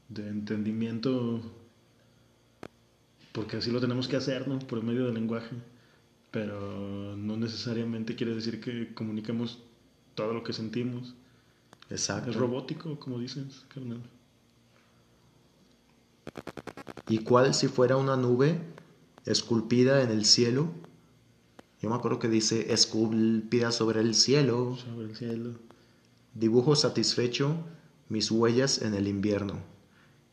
de 0.08 0.28
entendimiento, 0.28 1.42
porque 3.32 3.56
así 3.56 3.72
lo 3.72 3.80
tenemos 3.80 4.06
que 4.06 4.14
hacer, 4.14 4.46
¿no? 4.46 4.60
Por 4.60 4.84
medio 4.84 5.06
del 5.06 5.14
lenguaje, 5.14 5.56
pero 6.30 7.16
no 7.16 7.36
necesariamente 7.36 8.14
quiere 8.14 8.36
decir 8.36 8.60
que 8.60 8.94
comuniquemos 8.94 9.64
todo 10.14 10.32
lo 10.32 10.44
que 10.44 10.52
sentimos. 10.52 11.16
Exacto. 11.90 12.30
Es 12.30 12.36
robótico, 12.36 12.98
como 12.98 13.18
dices, 13.18 13.64
carnal. 13.72 14.02
¿Y 17.08 17.18
cuál 17.18 17.54
si 17.54 17.68
fuera 17.68 17.96
una 17.96 18.16
nube 18.16 18.60
esculpida 19.26 20.02
en 20.02 20.10
el 20.10 20.24
cielo? 20.24 20.72
Yo 21.80 21.90
me 21.90 21.96
acuerdo 21.96 22.18
que 22.18 22.28
dice 22.28 22.72
esculpida 22.72 23.70
sobre 23.70 24.00
el 24.00 24.14
cielo, 24.14 24.76
Sobre 24.76 25.08
el 25.08 25.16
cielo. 25.16 25.50
dibujo 26.32 26.76
satisfecho 26.76 27.56
mis 28.08 28.30
huellas 28.30 28.80
en 28.80 28.94
el 28.94 29.06
invierno. 29.06 29.60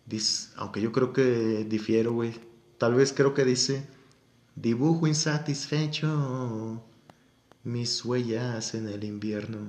Dice, 0.06 0.50
aunque 0.56 0.82
yo 0.82 0.92
creo 0.92 1.12
que 1.14 1.66
difiero, 1.66 2.14
güey. 2.14 2.34
Tal 2.78 2.96
vez 2.96 3.14
creo 3.14 3.34
que 3.34 3.46
dice 3.46 3.86
dibujo 4.56 5.08
insatisfecho 5.08 6.84
mis 7.64 8.04
huellas 8.04 8.74
en 8.74 8.88
el 8.88 9.04
invierno. 9.04 9.60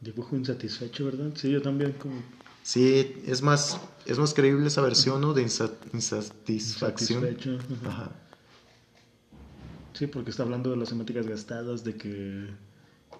Dibujo 0.00 0.36
insatisfecho, 0.36 1.06
¿verdad? 1.06 1.32
Sí, 1.34 1.50
yo 1.50 1.60
también, 1.62 1.92
como 1.92 2.22
Sí, 2.62 3.14
es 3.26 3.42
más, 3.42 3.80
es 4.06 4.18
más 4.18 4.34
creíble 4.34 4.66
esa 4.66 4.82
versión, 4.82 5.20
¿no? 5.20 5.32
De 5.34 5.42
insa- 5.42 5.72
insatisfacción. 5.92 7.24
insatisfecho. 7.24 7.58
ajá. 7.82 7.88
Ajá. 7.90 8.10
Sí, 9.94 10.06
porque 10.06 10.30
está 10.30 10.42
hablando 10.44 10.70
de 10.70 10.76
las 10.76 10.90
semánticas 10.90 11.26
gastadas, 11.26 11.82
de 11.82 11.96
que 11.96 12.46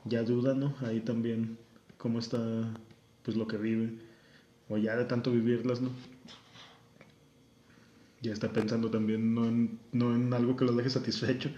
ya 0.05 0.23
duda, 0.23 0.55
¿no? 0.55 0.75
Ahí 0.83 1.01
también 1.01 1.59
cómo 1.97 2.19
está, 2.21 2.39
pues 3.25 3.37
lo 3.37 3.49
que 3.49 3.57
vive, 3.57 3.99
o 4.69 4.77
ya 4.77 4.95
de 4.97 5.05
tanto 5.07 5.33
vivirlas, 5.33 5.81
¿no? 5.81 5.91
Ya 8.21 8.33
está 8.33 8.53
pensando 8.53 8.91
también 8.91 9.35
no 9.35 9.45
en, 9.47 9.79
no 9.93 10.15
en 10.15 10.33
algo 10.35 10.57
que 10.57 10.65
lo 10.65 10.73
deje 10.73 10.91
satisfecho, 10.91 11.51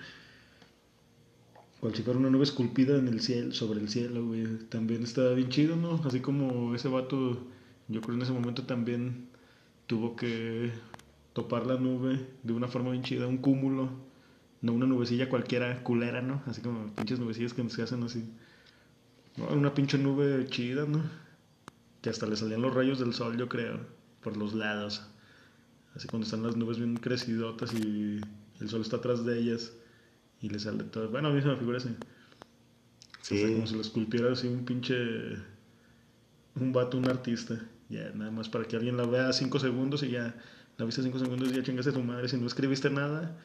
Cual 1.80 1.94
si 1.94 2.02
una 2.10 2.28
nube 2.28 2.44
esculpida 2.44 2.98
en 2.98 3.08
el 3.08 3.20
cielo, 3.22 3.52
sobre 3.52 3.80
el 3.80 3.88
cielo, 3.88 4.26
güey. 4.26 4.44
También 4.68 5.02
está 5.02 5.30
bien 5.32 5.48
chido, 5.48 5.76
¿no? 5.76 5.94
Así 6.04 6.20
como 6.20 6.74
ese 6.74 6.88
vato, 6.88 7.38
yo 7.88 8.02
creo 8.02 8.16
en 8.16 8.22
ese 8.22 8.32
momento 8.32 8.64
también 8.64 9.28
tuvo 9.86 10.14
que 10.14 10.72
topar 11.32 11.66
la 11.66 11.76
nube 11.78 12.20
de 12.42 12.52
una 12.52 12.68
forma 12.68 12.90
bien 12.90 13.02
chida, 13.02 13.26
un 13.26 13.38
cúmulo, 13.38 13.88
no 14.60 14.74
una 14.74 14.84
nubecilla 14.84 15.30
cualquiera 15.30 15.82
culera, 15.82 16.20
¿no? 16.20 16.42
Así 16.44 16.60
como 16.60 16.94
pinches 16.94 17.18
nubecillas 17.18 17.54
que 17.54 17.66
se 17.70 17.82
hacen 17.82 18.02
así. 18.02 18.30
Una 19.50 19.72
pinche 19.72 19.96
nube 19.96 20.46
chida, 20.50 20.84
¿no? 20.84 21.02
Que 22.02 22.10
hasta 22.10 22.26
le 22.26 22.36
salían 22.36 22.60
los 22.60 22.74
rayos 22.74 22.98
del 22.98 23.14
sol, 23.14 23.38
yo 23.38 23.48
creo, 23.48 23.80
por 24.22 24.36
los 24.36 24.52
lados. 24.52 25.06
Así 25.94 26.06
cuando 26.08 26.26
están 26.26 26.42
las 26.42 26.56
nubes 26.56 26.76
bien 26.76 26.96
crecidotas 26.96 27.72
y 27.72 28.20
el 28.60 28.68
sol 28.68 28.82
está 28.82 28.96
atrás 28.96 29.24
de 29.24 29.38
ellas 29.38 29.72
y 30.40 30.48
le 30.48 30.58
sale 30.58 30.84
todo. 30.84 31.08
Bueno, 31.10 31.28
a 31.28 31.32
mí 31.32 31.40
se 31.40 31.48
me 31.48 31.56
figura 31.56 31.78
así. 31.78 31.94
Sí. 33.22 33.34
O 33.34 33.38
sea, 33.38 33.54
como 33.54 33.66
si 33.66 33.74
lo 33.74 33.80
esculpiera 33.80 34.32
así 34.32 34.48
un 34.48 34.64
pinche. 34.64 34.94
Un 36.56 36.72
vato, 36.72 36.98
un 36.98 37.08
artista. 37.08 37.60
Ya, 37.88 38.10
nada 38.12 38.30
más 38.30 38.48
para 38.48 38.64
que 38.64 38.76
alguien 38.76 38.96
la 38.96 39.04
vea 39.04 39.32
cinco 39.32 39.58
segundos 39.58 40.02
y 40.02 40.10
ya 40.10 40.34
la 40.78 40.84
viste 40.84 41.02
cinco 41.02 41.18
segundos 41.18 41.50
y 41.50 41.56
ya 41.56 41.62
chingaste 41.62 41.90
a 41.90 41.94
tu 41.94 42.02
madre. 42.02 42.28
Si 42.28 42.36
no 42.36 42.46
escribiste 42.46 42.88
nada, 42.88 43.36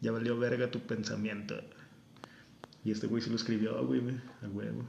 ya 0.00 0.12
valió 0.12 0.38
verga 0.38 0.70
tu 0.70 0.80
pensamiento. 0.80 1.56
Y 2.84 2.90
este 2.90 3.06
güey 3.06 3.22
sí 3.22 3.30
lo 3.30 3.36
escribió, 3.36 3.84
güey, 3.86 4.00
güey, 4.00 4.16
a 4.42 4.48
huevo. 4.48 4.84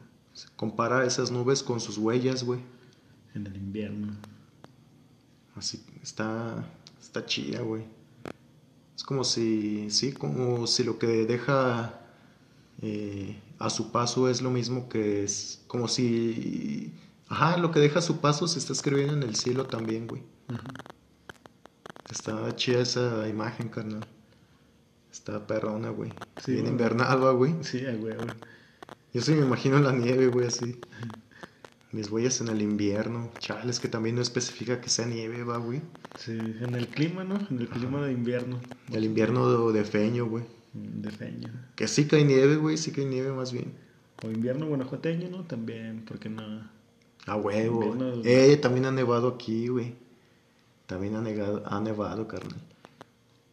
Compara 0.57 1.05
esas 1.05 1.31
nubes 1.31 1.63
con 1.63 1.79
sus 1.79 1.97
huellas, 1.97 2.43
güey. 2.43 2.59
En 3.33 3.47
el 3.47 3.55
invierno. 3.55 4.13
Así 5.55 5.81
está, 6.03 6.65
está 6.99 7.25
chida, 7.25 7.61
güey. 7.61 7.85
Es 8.95 9.03
como 9.03 9.23
si, 9.23 9.89
sí, 9.91 10.13
como 10.13 10.67
si 10.67 10.83
lo 10.83 10.97
que 10.99 11.07
deja 11.25 12.01
eh, 12.81 13.39
a 13.59 13.69
su 13.69 13.91
paso 13.91 14.29
es 14.29 14.41
lo 14.41 14.51
mismo 14.51 14.89
que 14.89 15.23
es, 15.23 15.63
como 15.67 15.87
si, 15.87 16.93
ajá, 17.27 17.57
lo 17.57 17.71
que 17.71 17.79
deja 17.79 17.99
a 17.99 18.01
su 18.03 18.21
paso 18.21 18.47
se 18.47 18.59
está 18.59 18.73
escribiendo 18.73 19.13
en 19.15 19.23
el 19.23 19.35
cielo 19.35 19.67
también, 19.67 20.07
güey. 20.07 20.23
Está 22.09 22.55
chida 22.55 22.81
esa 22.81 23.27
imagen, 23.27 23.69
carnal. 23.69 24.07
Está 25.11 25.45
perrona, 25.47 25.89
güey. 25.89 26.13
Sí, 26.37 26.53
Bien 26.53 26.67
güey. 26.67 26.71
invernada, 26.71 27.31
güey. 27.31 27.55
Sí, 27.63 27.85
a 27.85 27.91
huevo. 27.93 28.33
Yo 29.13 29.21
sí 29.21 29.31
me 29.33 29.45
imagino 29.45 29.79
la 29.79 29.91
nieve, 29.93 30.27
güey, 30.27 30.47
así. 30.47 30.83
Mis 31.91 32.09
huellas 32.11 32.41
en 32.41 32.49
el 32.49 32.61
invierno. 32.61 33.31
Chales, 33.39 33.79
que 33.79 33.87
también 33.87 34.15
no 34.15 34.21
especifica 34.21 34.81
que 34.81 34.89
sea 34.89 35.05
nieve, 35.07 35.43
va, 35.43 35.57
güey. 35.57 35.81
Sí, 36.15 36.31
en 36.31 36.75
el 36.75 36.87
clima, 36.89 37.23
¿no? 37.23 37.47
En 37.49 37.59
el 37.59 37.69
clima 37.69 38.01
de 38.05 38.11
invierno. 38.13 38.61
El 38.91 39.03
invierno 39.03 39.71
de, 39.71 39.79
de 39.79 39.85
feño, 39.85 40.25
güey. 40.27 40.43
De 40.73 41.09
feño. 41.11 41.49
Que 41.75 41.87
sí 41.87 42.05
cae 42.05 42.23
nieve, 42.25 42.57
güey, 42.57 42.77
sí 42.77 42.91
cae 42.91 43.05
nieve 43.05 43.31
más 43.31 43.51
bien. 43.51 43.73
O 44.23 44.29
invierno 44.29 44.67
guanajuateño, 44.67 45.29
¿no? 45.29 45.43
También, 45.43 46.03
porque 46.07 46.29
no. 46.29 46.69
A 47.25 47.35
huevo. 47.35 47.83
Invierno- 47.83 48.21
Eh, 48.23 48.57
también 48.57 48.85
ha 48.85 48.91
nevado 48.91 49.27
aquí, 49.29 49.67
güey. 49.67 49.95
También 50.85 51.15
ha, 51.15 51.21
negado, 51.21 51.63
ha 51.65 51.79
nevado, 51.79 52.27
carnal. 52.27 52.59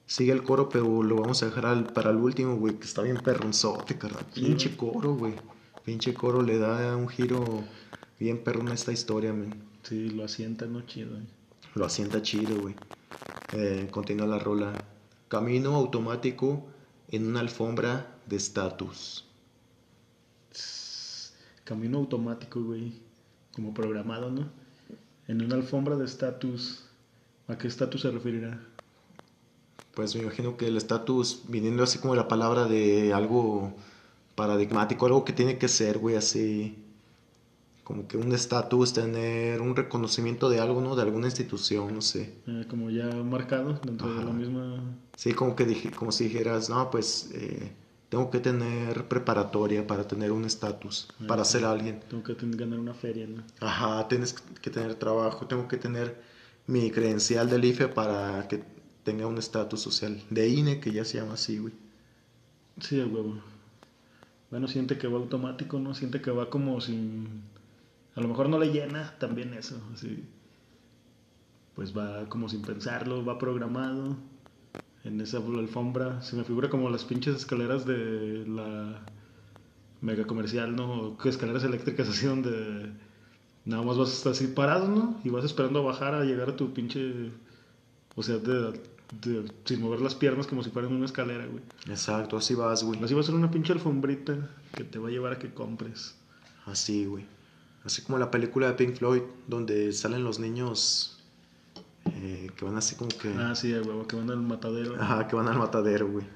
Sigue 0.07 0.33
el 0.33 0.43
coro, 0.43 0.69
pero 0.69 1.03
lo 1.03 1.17
vamos 1.17 1.43
a 1.43 1.47
dejar 1.47 1.65
al- 1.67 1.87
para 1.87 2.11
el 2.11 2.17
último, 2.17 2.57
güey, 2.57 2.75
que 2.75 2.85
está 2.85 3.01
bien 3.03 3.17
perronzote, 3.19 3.97
carnal. 3.97 4.27
Sí, 4.35 4.43
Pinche 4.43 4.77
coro, 4.77 5.15
güey. 5.15 5.35
Pinche 5.85 6.13
coro 6.13 6.43
le 6.43 6.59
da 6.59 6.95
un 6.97 7.09
giro 7.09 7.43
bien 8.21 8.39
perrón 8.45 8.69
a 8.69 8.75
esta 8.75 8.93
historia, 8.93 9.33
man. 9.33 9.55
Sí, 9.83 10.11
lo 10.11 10.25
asienta, 10.25 10.67
¿no? 10.67 10.83
Chido. 10.83 11.17
¿eh? 11.17 11.23
Lo 11.75 11.87
asienta 11.87 12.21
chido, 12.21 12.61
güey. 12.61 12.75
Eh, 13.55 13.89
continúa 13.91 14.27
la 14.27 14.39
rola. 14.39 14.73
Camino 15.33 15.75
automático 15.77 16.63
en 17.09 17.27
una 17.27 17.41
alfombra 17.41 18.19
de 18.27 18.37
estatus. 18.37 19.25
Camino 21.65 21.97
automático, 21.97 22.63
güey. 22.63 23.01
Como 23.55 23.73
programado, 23.73 24.31
¿no? 24.31 24.51
En 25.29 25.43
una 25.43 25.55
alfombra 25.55 25.97
de 25.97 26.05
estatus. 26.05 26.85
¿A 27.49 27.57
qué 27.57 27.67
estatus 27.67 28.03
se 28.03 28.11
referirá? 28.11 28.61
Pues 29.95 30.15
me 30.15 30.21
imagino 30.21 30.59
que 30.59 30.67
el 30.67 30.77
estatus, 30.77 31.45
viniendo 31.49 31.83
así 31.83 31.99
como 31.99 32.15
la 32.15 32.29
palabra 32.29 32.67
de 32.67 33.15
algo 33.15 33.73
paradigmático, 34.35 35.07
algo 35.07 35.25
que 35.25 35.33
tiene 35.33 35.57
que 35.57 35.69
ser, 35.69 35.97
güey, 35.97 36.17
así. 36.17 36.82
Como 37.93 38.09
que 38.09 38.17
un 38.17 38.33
estatus, 38.33 38.95
tener 38.95 39.61
un 39.61 39.77
reconocimiento 39.77 40.49
de 40.49 40.61
algo, 40.61 40.81
¿no? 40.81 40.97
De 40.97 41.03
alguna 41.03 41.27
institución, 41.27 41.93
no 41.95 42.01
sé. 42.01 42.33
Eh, 42.47 42.65
como 42.67 42.89
ya 42.89 43.05
marcado 43.23 43.79
dentro 43.85 44.11
de 44.15 44.25
la 44.25 44.33
misma. 44.33 44.83
Sí, 45.15 45.35
como 45.35 45.55
que 45.55 45.67
dije, 45.67 45.91
como 45.91 46.11
si 46.11 46.25
dijeras, 46.25 46.71
no, 46.71 46.91
pues 46.91 47.31
eh, 47.35 47.71
tengo 48.09 48.31
que 48.31 48.41
tener 48.41 49.09
preparatoria 49.09 49.87
para 49.87 50.09
tener 50.09 50.33
un 50.33 50.47
estatus, 50.47 51.11
para 51.29 51.43
Ajá. 51.43 51.51
ser 51.51 51.67
alguien. 51.67 52.01
Tengo 52.09 52.23
que 52.23 52.35
tener- 52.35 52.57
ganar 52.57 52.79
una 52.79 52.95
feria, 52.95 53.27
¿no? 53.27 53.43
Ajá, 53.61 54.09
tienes 54.09 54.33
que 54.63 54.71
tener 54.71 54.95
trabajo, 54.95 55.47
tengo 55.47 55.69
que 55.69 55.77
tener 55.77 56.19
mi 56.67 56.91
credencial 56.91 57.51
del 57.51 57.63
IFE 57.67 57.89
para 57.89 58.49
que 58.49 58.65
tenga 59.05 59.27
un 59.27 59.37
estatus 59.37 59.83
social. 59.83 60.19
De 60.31 60.49
INE, 60.49 60.81
que 60.81 60.93
ya 60.93 61.05
se 61.05 61.19
llama 61.19 61.35
así, 61.35 61.59
güey. 61.59 61.75
Sí, 62.81 63.03
a 63.03 63.05
huevo. 63.05 63.35
Bueno, 64.51 64.67
siente 64.67 64.97
que 64.97 65.09
va 65.09 65.19
automático, 65.19 65.79
¿no? 65.79 65.95
Siente 65.95 66.23
que 66.23 66.31
va 66.31 66.49
como 66.49 66.81
sin... 66.81 67.52
A 68.15 68.21
lo 68.21 68.29
mejor 68.29 68.49
no 68.49 68.59
le 68.59 68.71
llena 68.73 69.15
también 69.19 69.55
eso, 69.55 69.81
así. 69.95 70.25
Pues 71.75 71.97
va 71.97 72.29
como 72.29 72.49
sin 72.49 72.63
pensarlo, 72.63 73.25
va 73.25 73.39
programado 73.39 74.17
en 75.05 75.21
esa 75.21 75.39
alfombra. 75.39 76.21
Se 76.23 76.37
me 76.37 76.45
figura 76.45 76.69
como 76.69 76.91
las 76.91 77.05
pinches 77.05 77.35
escaleras 77.37 77.87
de 77.87 78.45
la 78.47 79.01
mega 80.03 80.27
comercial, 80.27 80.77
¿no? 80.77 81.17
Escaleras 81.25 81.65
eléctricas 81.65 82.09
así 82.11 82.27
donde 82.27 82.93
nada 83.65 83.83
más 83.83 83.97
vas 83.97 84.27
así 84.27 84.49
parado, 84.49 84.89
¿no? 84.89 85.21
Y 85.25 85.31
vas 85.31 85.45
esperando 85.45 85.79
a 85.79 85.83
bajar 85.83 86.15
a 86.15 86.25
llegar 86.25 86.51
a 86.51 86.57
tu 86.57 86.73
pinche... 86.75 87.31
O 88.15 88.23
sea, 88.23 88.37
de, 88.37 88.73
de- 89.23 89.51
sin 89.65 89.81
mover 89.81 90.03
las 90.03 90.15
piernas 90.15 90.47
como 90.47 90.63
si 90.63 90.69
fueran 90.69 90.93
una 90.93 91.07
escalera, 91.07 91.47
güey. 91.47 91.63
Exacto, 91.89 92.37
así 92.37 92.55
vas, 92.55 92.85
güey. 92.85 93.03
Así 93.03 93.15
va 93.15 93.21
a 93.21 93.25
ser 93.25 93.35
una 93.35 93.51
pinche 93.51 93.73
alfombrita 93.73 94.51
que 94.75 94.85
te 94.85 94.99
va 94.99 95.09
a 95.09 95.11
llevar 95.11 95.33
a 95.33 95.39
que 95.39 95.55
compres. 95.55 96.15
Así, 96.67 97.07
güey. 97.07 97.25
Así 97.85 98.03
como 98.03 98.19
la 98.19 98.31
película 98.31 98.69
de 98.69 98.75
Pink 98.75 98.97
Floyd, 98.97 99.23
donde 99.49 99.93
salen 99.93 100.23
los 100.23 100.39
niños 100.39 101.13
eh, 102.07 102.51
que 102.57 102.65
van 102.65 102.77
así 102.77 102.95
como 102.97 103.11
que... 103.11 103.33
Ah, 103.37 103.55
sí, 103.55 103.73
huevo, 103.73 104.07
que 104.07 104.17
van 104.17 104.31
al 104.31 104.41
matadero. 104.41 105.01
Ajá, 105.01 105.27
que 105.27 105.37
van 105.37 105.49
al 105.49 105.59
matadero, 105.59 106.09
güey. 106.09 106.27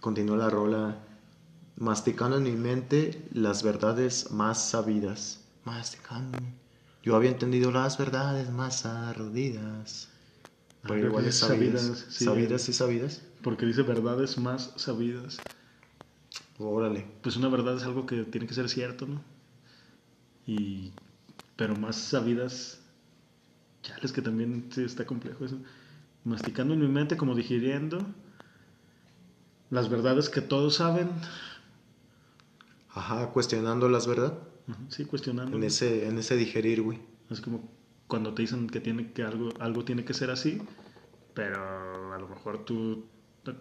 Continúa 0.00 0.36
la 0.36 0.50
rola. 0.50 0.98
Masticando 1.76 2.38
en 2.38 2.44
mi 2.44 2.52
mente 2.52 3.28
las 3.32 3.62
verdades 3.62 4.30
más 4.30 4.70
sabidas. 4.70 5.44
Masticando. 5.64 6.38
Yo 7.02 7.14
había 7.14 7.30
entendido 7.30 7.70
las 7.70 7.98
verdades 7.98 8.50
más 8.50 8.86
ardidas. 8.86 10.08
Pero 10.82 10.94
creo 10.94 11.06
igual 11.08 11.26
es 11.26 11.34
es 11.34 11.40
sabidas. 11.40 11.82
sabidas, 11.82 12.06
sí. 12.08 12.24
Sabidas 12.24 12.68
y 12.68 12.72
sabidas. 12.72 13.22
Porque 13.42 13.66
dice 13.66 13.82
verdades 13.82 14.38
más 14.38 14.72
sabidas. 14.76 15.38
Órale. 16.58 17.06
Pues 17.22 17.36
una 17.36 17.48
verdad 17.48 17.76
es 17.76 17.82
algo 17.82 18.06
que 18.06 18.24
tiene 18.24 18.46
que 18.46 18.54
ser 18.54 18.68
cierto, 18.68 19.06
¿no? 19.06 19.20
Y... 20.46 20.92
Pero 21.56 21.76
más 21.76 21.96
sabidas... 21.96 22.80
Chales, 23.82 24.12
que 24.12 24.22
también 24.22 24.68
sí, 24.70 24.82
está 24.82 25.06
complejo 25.06 25.44
eso. 25.44 25.58
Masticando 26.24 26.74
en 26.74 26.80
mi 26.80 26.88
mente, 26.88 27.16
como 27.16 27.34
digiriendo... 27.34 27.98
Las 29.70 29.88
verdades 29.88 30.28
que 30.28 30.40
todos 30.40 30.76
saben. 30.76 31.10
Ajá, 32.90 33.30
cuestionando 33.30 33.88
las 33.88 34.06
verdad. 34.06 34.38
Sí, 34.88 35.04
cuestionando. 35.04 35.56
En 35.56 35.64
ese, 35.64 36.08
en 36.08 36.18
ese 36.18 36.36
digerir, 36.36 36.82
güey. 36.82 37.00
Es 37.30 37.40
como 37.40 37.68
cuando 38.06 38.34
te 38.34 38.42
dicen 38.42 38.68
que 38.68 38.80
tiene 38.80 39.12
que 39.12 39.22
algo, 39.22 39.50
algo 39.60 39.84
tiene 39.84 40.04
que 40.04 40.14
ser 40.14 40.30
así, 40.30 40.62
pero 41.34 42.12
a 42.12 42.18
lo 42.18 42.28
mejor 42.28 42.64
tú 42.64 43.06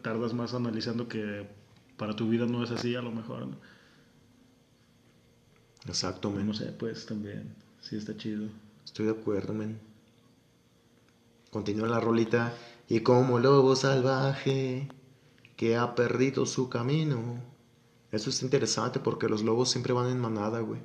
tardas 0.01 0.33
más 0.33 0.53
analizando 0.53 1.07
que 1.07 1.47
para 1.97 2.15
tu 2.15 2.29
vida 2.29 2.45
no 2.45 2.63
es 2.63 2.71
así, 2.71 2.95
a 2.95 3.01
lo 3.01 3.11
mejor. 3.11 3.47
¿no? 3.47 3.57
Exacto, 5.87 6.29
No 6.29 6.37
men. 6.37 6.53
sé, 6.53 6.65
pues 6.71 7.05
también, 7.05 7.53
sí 7.81 7.95
está 7.95 8.15
chido. 8.17 8.47
Estoy 8.83 9.05
de 9.05 9.11
acuerdo, 9.11 9.53
men. 9.53 9.79
Continúa 11.51 11.87
la 11.87 11.99
rolita. 11.99 12.53
Y 12.87 12.99
como 13.01 13.39
lobo 13.39 13.75
salvaje 13.75 14.89
que 15.55 15.75
ha 15.77 15.95
perdido 15.95 16.45
su 16.45 16.69
camino. 16.69 17.39
Eso 18.11 18.29
es 18.29 18.43
interesante 18.43 18.99
porque 18.99 19.27
los 19.29 19.43
lobos 19.43 19.69
siempre 19.71 19.93
van 19.93 20.09
en 20.09 20.19
manada, 20.19 20.59
güey. 20.59 20.81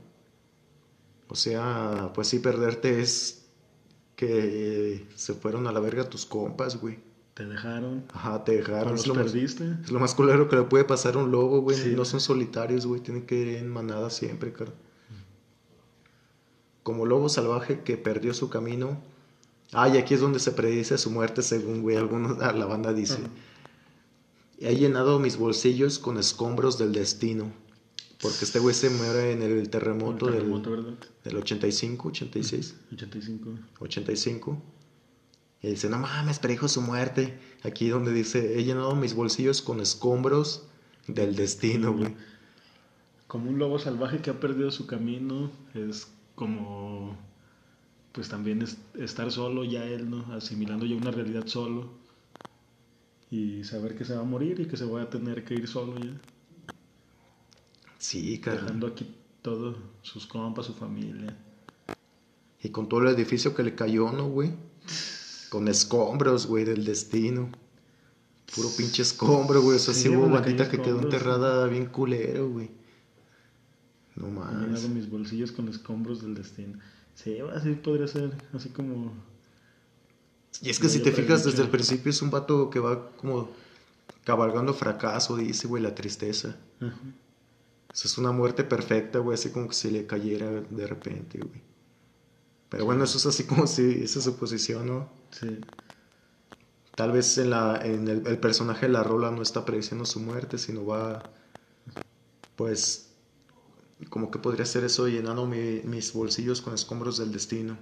O 1.29 1.35
sea, 1.35 2.11
pues 2.15 2.29
sí, 2.29 2.39
perderte 2.39 3.01
es 3.01 3.49
que 4.17 5.07
se 5.15 5.35
fueron 5.35 5.67
a 5.67 5.73
la 5.73 5.81
verga 5.81 6.09
tus 6.09 6.27
compas, 6.27 6.81
güey. 6.81 6.99
Te 7.35 7.47
dejaron, 7.47 8.05
Ajá, 8.13 8.45
te 8.45 8.53
dejaron. 8.57 8.93
los 8.93 9.03
Es 9.03 9.07
lo, 9.07 9.15
más, 9.15 9.25
perdiste. 9.33 9.77
es 9.83 9.91
lo 9.93 10.01
más 10.01 10.15
culero 10.15 10.49
que 10.49 10.57
le 10.57 10.63
puede 10.65 10.85
pasar 10.85 11.15
a 11.15 11.19
un 11.19 11.31
lobo, 11.31 11.61
güey. 11.61 11.77
Sí. 11.77 11.95
No 11.97 12.05
son 12.05 12.21
solitarios, 12.21 12.87
güey. 12.87 13.01
Tienen 13.01 13.25
que 13.27 13.37
ir 13.37 13.49
en 13.57 13.69
manada 13.69 14.11
siempre, 14.11 14.53
cara. 14.53 14.73
Como 16.83 17.07
lobo 17.07 17.29
salvaje 17.29 17.81
que 17.81 17.97
perdió 17.97 18.35
su 18.35 18.49
camino. 18.49 19.01
Ah, 19.73 19.89
y 19.89 19.99
aquí 19.99 20.15
es 20.15 20.21
donde 20.21 20.41
se 20.41 20.53
predice 20.53 20.99
su 20.99 21.11
muerte, 21.11 21.43
según, 21.43 21.83
güey, 21.83 21.97
algunos, 21.97 22.39
la 22.39 22.67
banda 22.67 22.93
dice. 22.93 23.19
He 24.59 24.77
llenado 24.77 25.19
mis 25.19 25.37
bolsillos 25.37 25.99
con 25.99 26.19
escombros 26.19 26.79
del 26.79 26.93
destino. 26.93 27.53
Porque 28.21 28.45
este 28.45 28.59
güey 28.59 28.75
se 28.75 28.91
muere 28.91 29.33
en 29.33 29.43
el 29.43 29.71
terremoto, 29.71 30.29
El 30.29 30.35
terremoto, 30.35 30.71
del, 30.71 30.99
del 31.25 31.37
85, 31.37 32.09
86, 32.09 32.75
85. 32.93 33.51
85. 33.79 34.63
Y 35.63 35.69
dice, 35.69 35.89
no 35.89 35.99
mames, 35.99 36.39
predijo 36.39 36.69
su 36.69 36.83
muerte. 36.83 37.39
Aquí 37.63 37.89
donde 37.89 38.13
dice, 38.13 38.59
he 38.59 38.65
llenado 38.65 38.95
mis 38.95 39.15
bolsillos 39.15 39.63
con 39.63 39.81
escombros 39.81 40.67
del 41.07 41.35
destino, 41.35 41.95
güey. 41.95 42.15
Como 43.27 43.51
un 43.51 43.59
lobo 43.59 43.79
salvaje 43.79 44.21
que 44.21 44.31
ha 44.31 44.41
perdido 44.41 44.71
su 44.71 44.87
camino, 44.87 45.51
es 45.75 46.09
como, 46.41 47.19
pues 48.13 48.31
también 48.31 48.63
es 48.63 48.79
estar 48.99 49.31
solo 49.31 49.63
ya 49.63 49.85
él, 49.85 50.09
¿no? 50.09 50.25
Asimilando 50.33 50.87
ya 50.87 50.97
una 50.97 51.11
realidad 51.11 51.47
solo. 51.47 51.91
Y 53.31 53.63
saber 53.65 53.95
que 53.95 54.07
se 54.07 54.15
va 54.15 54.23
a 54.23 54.25
morir 54.25 54.59
y 54.59 54.65
que 54.65 54.79
se 54.79 54.87
va 54.87 55.03
a 55.03 55.11
tener 55.11 55.45
que 55.45 55.55
ir 55.55 55.69
solo 55.69 55.99
ya. 55.99 56.19
Sí, 57.99 58.39
carnal. 58.39 58.65
Dejando 58.65 58.87
aquí 58.87 59.15
todo, 59.43 59.77
sus 60.01 60.27
compas, 60.27 60.65
su 60.65 60.73
familia. 60.73 61.37
Y 62.63 62.71
con 62.71 62.89
todo 62.89 63.03
el 63.03 63.09
edificio 63.09 63.55
que 63.55 63.63
le 63.63 63.75
cayó, 63.75 64.11
¿no, 64.11 64.27
güey? 64.27 64.55
Con 65.51 65.69
escombros, 65.69 66.47
güey, 66.47 66.65
del 66.65 66.87
destino. 66.87 67.51
Puro 68.55 68.71
pinche 68.79 69.03
escombro, 69.03 69.61
güey. 69.61 69.77
O 69.77 69.79
sea, 69.79 69.93
sí, 69.93 70.05
Sí, 70.05 70.09
hubo 70.09 70.31
bandita 70.31 70.71
que 70.71 70.81
quedó 70.81 71.03
enterrada 71.03 71.67
bien 71.67 71.85
culero, 71.85 72.49
güey. 72.49 72.80
Llenado 74.51 74.89
mis 74.89 75.09
bolsillos 75.09 75.53
con 75.53 75.69
escombros 75.69 76.23
del 76.23 76.35
destino. 76.35 76.79
Sí, 77.15 77.39
así 77.55 77.73
podría 77.75 78.07
ser, 78.07 78.33
así 78.53 78.71
como... 78.71 79.13
Y 80.63 80.71
es 80.71 80.79
que 80.79 80.89
si 80.89 80.99
te 80.99 81.11
también 81.11 81.27
fijas 81.27 81.45
desde 81.45 81.63
el 81.63 81.69
principio 81.69 82.11
es 82.11 82.21
un 82.23 82.31
vato 82.31 82.71
que 82.71 82.81
va 82.81 83.11
como 83.17 83.51
cabalgando 84.25 84.75
fracaso, 84.75 85.37
dice, 85.37 85.69
güey, 85.69 85.83
la 85.83 85.95
tristeza. 85.95 86.57
Ajá. 86.81 86.97
O 87.93 87.97
sea, 87.97 88.09
es 88.09 88.19
una 88.19 88.31
muerte 88.31 88.63
perfecta, 88.63 89.19
güey, 89.19 89.35
así 89.35 89.51
como 89.51 89.69
que 89.69 89.75
si 89.75 89.91
le 89.91 90.07
cayera 90.07 90.49
de 90.49 90.87
repente, 90.87 91.39
güey. 91.39 91.61
Pero 92.69 92.85
bueno, 92.85 93.03
eso 93.05 93.19
es 93.19 93.27
así 93.27 93.45
como 93.45 93.67
si 93.67 94.05
esa 94.05 94.21
suposición, 94.21 94.87
¿no? 94.87 95.09
Sí. 95.31 95.59
Tal 96.95 97.13
vez 97.13 97.37
en, 97.39 97.51
la, 97.51 97.81
en 97.85 98.07
el, 98.07 98.27
el 98.27 98.39
personaje 98.39 98.87
de 98.87 98.93
la 98.93 99.03
rola 99.03 99.31
no 99.31 99.43
está 99.43 99.65
prediciendo 99.65 100.05
su 100.05 100.21
muerte, 100.21 100.57
sino 100.57 100.87
va, 100.87 101.23
pues, 102.55 103.10
como 104.09 104.31
que 104.31 104.39
podría 104.39 104.65
ser 104.67 104.85
eso, 104.85 105.09
llenando 105.09 105.47
mi- 105.47 105.81
mis 105.85 106.13
bolsillos 106.13 106.61
con 106.63 106.75
escombros 106.75 107.19
del 107.19 107.33
destino. 107.33 107.77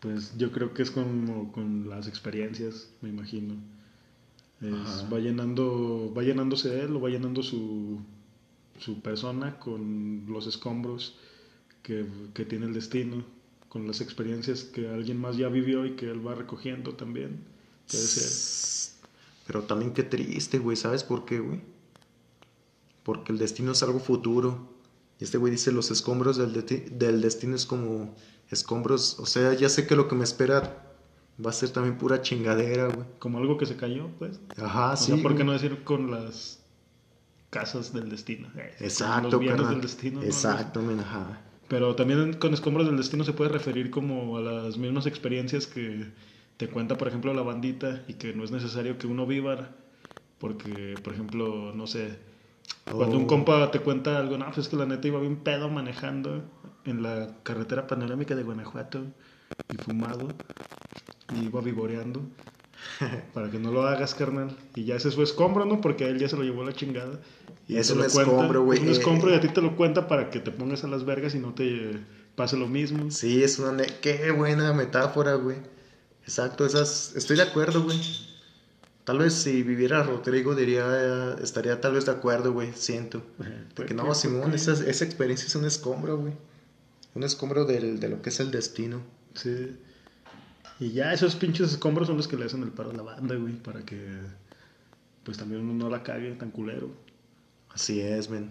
Pues 0.00 0.36
yo 0.38 0.50
creo 0.50 0.72
que 0.72 0.82
es 0.82 0.90
como 0.90 1.52
con 1.52 1.88
las 1.88 2.06
experiencias, 2.08 2.88
me 3.02 3.08
imagino. 3.10 3.54
Es- 4.60 5.06
va 5.12 5.18
llenando, 5.18 6.12
va 6.16 6.22
llenándose 6.22 6.82
él 6.82 6.94
o 6.96 7.00
va 7.00 7.08
llenando 7.08 7.42
su, 7.42 8.00
su 8.78 9.00
persona 9.00 9.58
con 9.58 10.24
los 10.28 10.46
escombros 10.46 11.16
que, 11.82 12.06
que 12.34 12.44
tiene 12.44 12.66
el 12.66 12.74
destino, 12.74 13.24
con 13.68 13.86
las 13.86 14.00
experiencias 14.00 14.64
que 14.64 14.88
alguien 14.88 15.18
más 15.18 15.36
ya 15.36 15.48
vivió 15.48 15.86
y 15.86 15.92
que 15.96 16.10
él 16.10 16.26
va 16.26 16.34
recogiendo 16.34 16.94
también. 16.94 17.40
Puede 17.90 18.02
ser. 18.02 18.92
Pero 19.46 19.62
también 19.62 19.92
qué 19.94 20.02
triste, 20.02 20.58
güey, 20.58 20.76
¿sabes 20.76 21.04
por 21.04 21.24
qué, 21.24 21.40
güey? 21.40 21.60
Porque 23.02 23.32
el 23.32 23.38
destino 23.38 23.72
es 23.72 23.82
algo 23.82 23.98
futuro. 23.98 24.68
Y 25.20 25.24
este 25.24 25.38
güey 25.38 25.52
dice, 25.52 25.72
los 25.72 25.90
escombros 25.90 26.36
del, 26.38 26.54
deti- 26.54 26.88
del 26.90 27.20
destino 27.20 27.54
es 27.54 27.66
como 27.66 28.14
escombros, 28.50 29.18
o 29.20 29.26
sea, 29.26 29.52
ya 29.54 29.68
sé 29.68 29.86
que 29.86 29.94
lo 29.96 30.08
que 30.08 30.14
me 30.16 30.24
espera 30.24 30.82
va 31.44 31.50
a 31.50 31.52
ser 31.52 31.70
también 31.70 31.98
pura 31.98 32.22
chingadera, 32.22 32.88
güey. 32.88 33.06
Como 33.18 33.38
algo 33.38 33.56
que 33.58 33.66
se 33.66 33.76
cayó, 33.76 34.08
pues. 34.18 34.40
Ajá, 34.56 34.96
o 34.96 34.96
sí. 34.96 35.12
sea, 35.12 35.22
¿por 35.22 35.32
qué 35.32 35.44
güey. 35.44 35.46
no 35.46 35.52
decir 35.52 35.84
con 35.84 36.10
las 36.10 36.60
casas 37.50 37.92
del 37.92 38.10
destino? 38.10 38.48
Eh, 38.56 38.74
con 38.78 38.86
Exacto, 38.86 39.30
los 39.32 39.40
bienes 39.40 39.68
del 39.68 39.80
destino. 39.80 40.20
¿no? 40.20 40.26
Exacto, 40.26 40.82
men, 40.82 41.00
ajá. 41.00 41.40
Pero 41.68 41.94
también 41.94 42.34
con 42.34 42.52
escombros 42.54 42.86
del 42.86 42.96
destino 42.96 43.24
se 43.24 43.32
puede 43.32 43.50
referir 43.50 43.90
como 43.90 44.36
a 44.38 44.40
las 44.40 44.76
mismas 44.78 45.06
experiencias 45.06 45.66
que 45.66 46.12
te 46.56 46.68
cuenta, 46.68 46.98
por 46.98 47.08
ejemplo, 47.08 47.32
la 47.32 47.42
bandita 47.42 48.04
y 48.08 48.14
que 48.14 48.34
no 48.34 48.44
es 48.44 48.50
necesario 48.50 48.98
que 48.98 49.06
uno 49.06 49.26
viva, 49.26 49.70
porque, 50.38 50.98
por 51.02 51.12
ejemplo, 51.14 51.72
no 51.74 51.86
sé, 51.86 52.18
cuando 52.90 53.16
un 53.16 53.24
Oh. 53.24 53.26
compa 53.26 53.70
te 53.70 53.80
cuenta 53.80 54.18
algo, 54.18 54.36
no, 54.38 54.46
pues 54.46 54.58
es 54.58 54.68
que 54.68 54.76
la 54.76 54.86
neta 54.86 55.06
iba 55.06 55.20
bien 55.20 55.36
pedo 55.36 55.68
manejando 55.68 56.42
en 56.84 57.02
la 57.02 57.28
carretera 57.42 57.86
panorámica 57.86 58.34
de 58.34 58.42
Guanajuato 58.42 59.04
y 59.72 59.76
fumado 59.76 60.28
y 61.34 61.44
iba 61.46 61.60
vivoreando. 61.60 62.22
Para 63.34 63.50
que 63.50 63.58
no 63.58 63.70
lo 63.70 63.86
hagas, 63.86 64.14
carnal. 64.14 64.56
Y 64.74 64.84
ya 64.84 64.96
ese 64.96 65.08
es 65.08 65.14
su 65.14 65.22
escombro, 65.22 65.66
¿no? 65.66 65.80
Porque 65.80 66.04
a 66.04 66.08
él 66.08 66.18
ya 66.18 66.28
se 66.28 66.36
lo 66.36 66.42
llevó 66.42 66.64
la 66.64 66.72
chingada. 66.72 67.20
Y 67.68 67.76
Es 67.76 67.90
un 67.90 68.02
escombro, 68.02 68.64
güey. 68.64 68.78
Es 68.78 68.84
un 68.84 68.90
escombro 68.90 69.30
y 69.30 69.34
a 69.34 69.40
ti 69.40 69.48
te 69.48 69.60
lo 69.60 69.76
cuenta 69.76 70.08
para 70.08 70.30
que 70.30 70.40
te 70.40 70.50
pongas 70.50 70.82
a 70.82 70.88
las 70.88 71.04
vergas 71.04 71.34
y 71.34 71.38
no 71.38 71.54
te 71.54 72.00
pase 72.34 72.56
lo 72.56 72.66
mismo. 72.66 73.10
Sí, 73.10 73.42
es 73.42 73.58
una... 73.58 73.84
Qué 73.84 74.30
buena 74.30 74.72
metáfora, 74.72 75.34
güey. 75.34 75.58
Exacto, 76.22 76.64
esas... 76.64 77.14
Estoy 77.16 77.36
de 77.36 77.42
acuerdo, 77.42 77.82
güey. 77.82 77.98
Tal 79.10 79.18
vez 79.18 79.34
si 79.34 79.64
viviera 79.64 80.04
Rodrigo 80.04 80.54
diría... 80.54 81.34
Estaría 81.42 81.80
tal 81.80 81.94
vez 81.94 82.06
de 82.06 82.12
acuerdo, 82.12 82.52
güey. 82.52 82.72
Siento. 82.74 83.20
Porque 83.74 83.92
no, 83.92 84.14
Simón, 84.14 84.54
esa, 84.54 84.70
esa 84.88 85.04
experiencia 85.04 85.48
es 85.48 85.56
un 85.56 85.64
escombro, 85.64 86.16
güey. 86.16 86.32
Un 87.16 87.24
escombro 87.24 87.64
del, 87.64 87.98
de 87.98 88.08
lo 88.08 88.22
que 88.22 88.28
es 88.28 88.38
el 88.38 88.52
destino. 88.52 89.02
Sí. 89.34 89.76
Y 90.78 90.92
ya 90.92 91.12
esos 91.12 91.34
pinches 91.34 91.72
escombros 91.72 92.06
son 92.06 92.18
los 92.18 92.28
que 92.28 92.36
le 92.36 92.44
hacen 92.44 92.62
el 92.62 92.70
paro 92.70 92.90
a 92.90 92.92
la 92.92 93.02
banda, 93.02 93.34
güey, 93.34 93.54
para 93.54 93.84
que 93.84 93.98
pues 95.24 95.38
también 95.38 95.62
uno 95.62 95.74
no 95.74 95.90
la 95.90 96.04
cague 96.04 96.30
tan 96.36 96.52
culero. 96.52 96.92
Así 97.70 98.00
es, 98.00 98.30
men. 98.30 98.48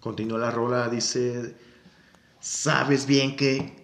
Continúa 0.00 0.40
la 0.40 0.50
rola, 0.50 0.88
dice... 0.88 1.54
Sabes 2.40 3.06
bien 3.06 3.36
que 3.36 3.76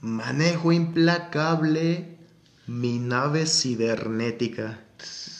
manejo 0.00 0.72
implacable 0.72 2.17
mi 2.68 2.98
nave 2.98 3.46
cibernética. 3.46 4.80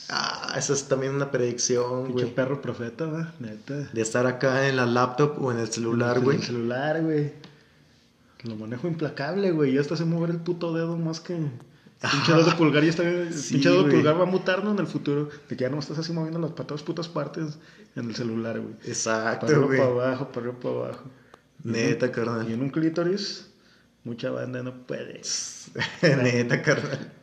Ah, 0.09 0.55
esa 0.57 0.73
es 0.73 0.87
también 0.87 1.13
una 1.13 1.29
predicción, 1.31 2.11
güey. 2.11 2.33
perro 2.33 2.61
profeta, 2.61 3.05
¿va? 3.05 3.33
Neta. 3.39 3.75
De 3.93 4.01
estar 4.01 4.25
acá 4.25 4.67
en 4.67 4.75
la 4.75 4.85
laptop 4.87 5.41
o 5.41 5.51
en 5.51 5.59
el 5.59 5.67
celular, 5.67 6.17
En 6.17 6.23
güey. 6.23 6.37
El 6.37 6.43
celular, 6.43 7.01
güey. 7.03 7.33
Lo 8.43 8.55
manejo 8.55 8.87
implacable, 8.87 9.51
güey. 9.51 9.73
Ya 9.73 9.81
hasta 9.81 9.95
se 9.95 10.05
mover 10.05 10.31
el 10.31 10.37
puto 10.37 10.73
dedo 10.73 10.97
más 10.97 11.19
que. 11.19 11.35
Pinche 11.35 12.33
dedo 12.33 12.55
pulgar 12.57 12.83
ya 12.83 12.89
está. 12.89 13.03
Sí, 13.31 13.55
pinche 13.55 13.69
dedo 13.69 13.87
pulgar 13.87 14.17
va 14.17 14.23
a 14.23 14.25
mutar, 14.25 14.63
¿no? 14.63 14.71
En 14.71 14.79
el 14.79 14.87
futuro. 14.87 15.29
De 15.49 15.55
que 15.55 15.63
ya 15.63 15.69
no 15.69 15.77
estás 15.79 15.99
así 15.99 16.11
moviendo 16.13 16.39
las 16.39 16.51
para 16.51 16.65
todas 16.67 16.81
putas 16.81 17.07
partes 17.07 17.59
en 17.95 18.09
el 18.09 18.15
celular, 18.15 18.59
güey. 18.59 18.73
Para 18.75 18.87
Exacto, 18.89 19.65
güey. 19.67 19.77
para 19.77 19.91
abajo, 19.91 20.27
para 20.29 20.47
arriba, 20.47 20.59
para 20.61 20.75
abajo. 20.75 21.03
Neta, 21.63 22.05
Y 22.07 22.09
carnal. 22.11 22.49
en 22.51 22.61
un 22.61 22.69
clítoris, 22.69 23.48
mucha 24.09 24.31
banda 24.31 24.63
no 24.63 24.87
puede. 24.87 25.21
Neta, 26.01 26.63
carnal. 26.63 27.13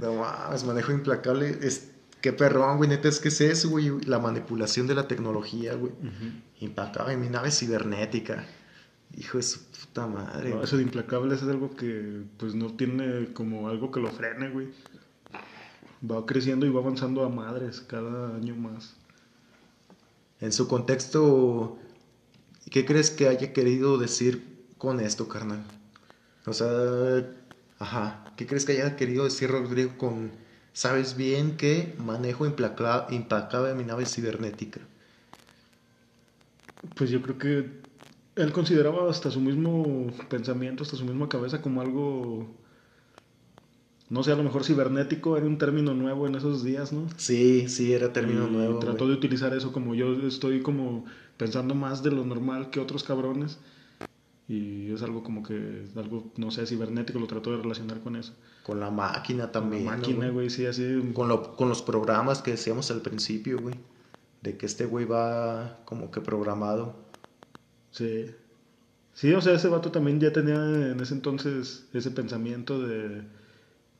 No 0.00 0.14
mames, 0.14 0.64
manejo 0.64 0.92
implacable. 0.92 1.58
Es... 1.62 1.92
Qué 2.20 2.32
perrón, 2.32 2.78
güey. 2.78 2.88
Neta, 2.88 3.08
es 3.08 3.20
que 3.20 3.28
es 3.28 3.40
eso, 3.40 3.68
güey. 3.70 4.00
La 4.06 4.18
manipulación 4.18 4.86
de 4.86 4.94
la 4.94 5.06
tecnología, 5.06 5.74
güey. 5.74 5.92
Implacable, 6.58 7.16
mi 7.16 7.28
nave 7.28 7.50
cibernética. 7.50 8.44
Hijo 9.16 9.36
de 9.36 9.44
su 9.44 9.60
puta 9.62 10.06
madre. 10.06 10.50
No, 10.50 10.62
eso 10.62 10.76
de 10.76 10.82
implacable 10.82 11.34
es 11.34 11.42
algo 11.42 11.76
que 11.76 12.24
pues 12.36 12.54
no 12.54 12.74
tiene 12.74 13.32
como 13.32 13.68
algo 13.68 13.92
que 13.92 14.00
lo 14.00 14.10
frene, 14.10 14.48
güey. 14.48 14.68
Va 16.10 16.26
creciendo 16.26 16.66
y 16.66 16.70
va 16.70 16.80
avanzando 16.80 17.24
a 17.24 17.28
madres 17.28 17.80
cada 17.80 18.34
año 18.34 18.56
más. 18.56 18.96
En 20.40 20.50
su 20.50 20.66
contexto, 20.66 21.78
¿qué 22.70 22.84
crees 22.84 23.10
que 23.10 23.28
haya 23.28 23.52
querido 23.52 23.98
decir 23.98 24.66
con 24.78 24.98
esto, 24.98 25.28
carnal? 25.28 25.64
O 26.46 26.52
sea, 26.52 26.68
ajá. 27.78 28.32
¿Qué 28.36 28.46
crees 28.46 28.64
que 28.64 28.72
haya 28.72 28.96
querido 28.96 29.24
decir 29.24 29.50
Rodrigo 29.50 29.96
con 29.96 30.32
sabes 30.72 31.16
bien 31.16 31.56
que 31.56 31.94
manejo 31.98 32.46
implaca- 32.46 33.06
implacable 33.10 33.74
mi 33.74 33.84
nave 33.84 34.06
cibernética? 34.06 34.80
Pues 36.94 37.10
yo 37.10 37.22
creo 37.22 37.38
que 37.38 37.70
él 38.36 38.52
consideraba 38.52 39.10
hasta 39.10 39.30
su 39.30 39.40
mismo 39.40 40.12
pensamiento, 40.28 40.82
hasta 40.82 40.96
su 40.96 41.04
misma 41.04 41.28
cabeza 41.28 41.62
como 41.62 41.80
algo, 41.80 42.46
no 44.10 44.22
sé, 44.22 44.32
a 44.32 44.36
lo 44.36 44.42
mejor 44.42 44.64
cibernético, 44.64 45.36
era 45.36 45.46
un 45.46 45.58
término 45.58 45.94
nuevo 45.94 46.26
en 46.26 46.34
esos 46.34 46.62
días, 46.62 46.92
¿no? 46.92 47.06
Sí, 47.16 47.68
sí, 47.68 47.92
era 47.92 48.12
término 48.12 48.46
Y 48.46 48.50
nuevo. 48.52 48.78
Trató 48.78 49.06
de 49.08 49.14
utilizar 49.14 49.54
eso 49.54 49.72
como 49.72 49.94
yo 49.94 50.12
estoy 50.26 50.60
como 50.62 51.04
pensando 51.36 51.74
más 51.74 52.02
de 52.02 52.10
lo 52.10 52.24
normal 52.24 52.70
que 52.70 52.80
otros 52.80 53.02
cabrones. 53.02 53.58
Y 54.48 54.92
es 54.92 55.02
algo 55.02 55.22
como 55.22 55.42
que, 55.42 55.86
algo, 55.96 56.30
no 56.36 56.50
sé, 56.50 56.66
cibernético, 56.66 57.18
lo 57.18 57.26
trató 57.26 57.50
de 57.52 57.62
relacionar 57.62 58.00
con 58.00 58.16
eso. 58.16 58.34
Con 58.62 58.78
la 58.80 58.90
máquina 58.90 59.50
también. 59.52 59.84
la 59.86 59.92
¿no, 59.92 59.96
máquina, 59.98 60.18
güey? 60.26 60.30
güey, 60.32 60.50
sí, 60.50 60.66
así. 60.66 61.12
Con, 61.14 61.28
lo- 61.28 61.56
con 61.56 61.68
los 61.68 61.82
programas 61.82 62.42
que 62.42 62.52
decíamos 62.52 62.90
al 62.90 63.00
principio, 63.00 63.60
güey. 63.60 63.78
De 64.42 64.56
que 64.58 64.66
este 64.66 64.84
güey 64.84 65.06
va 65.06 65.78
como 65.86 66.10
que 66.10 66.20
programado. 66.20 66.94
Sí. 67.90 68.26
Sí, 69.14 69.32
o 69.32 69.40
sea, 69.40 69.54
ese 69.54 69.68
vato 69.68 69.90
también 69.92 70.20
ya 70.20 70.32
tenía 70.32 70.56
en 70.90 71.00
ese 71.00 71.14
entonces 71.14 71.88
ese 71.94 72.10
pensamiento 72.10 72.82
de, 72.82 73.22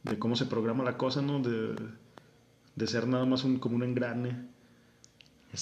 de 0.02 0.18
cómo 0.18 0.36
se 0.36 0.46
programa 0.46 0.84
la 0.84 0.98
cosa, 0.98 1.22
¿no? 1.22 1.40
De, 1.40 1.76
de 2.76 2.86
ser 2.86 3.06
nada 3.06 3.24
más 3.24 3.44
un, 3.44 3.58
como 3.58 3.76
un 3.76 3.84
engrane. 3.84 4.48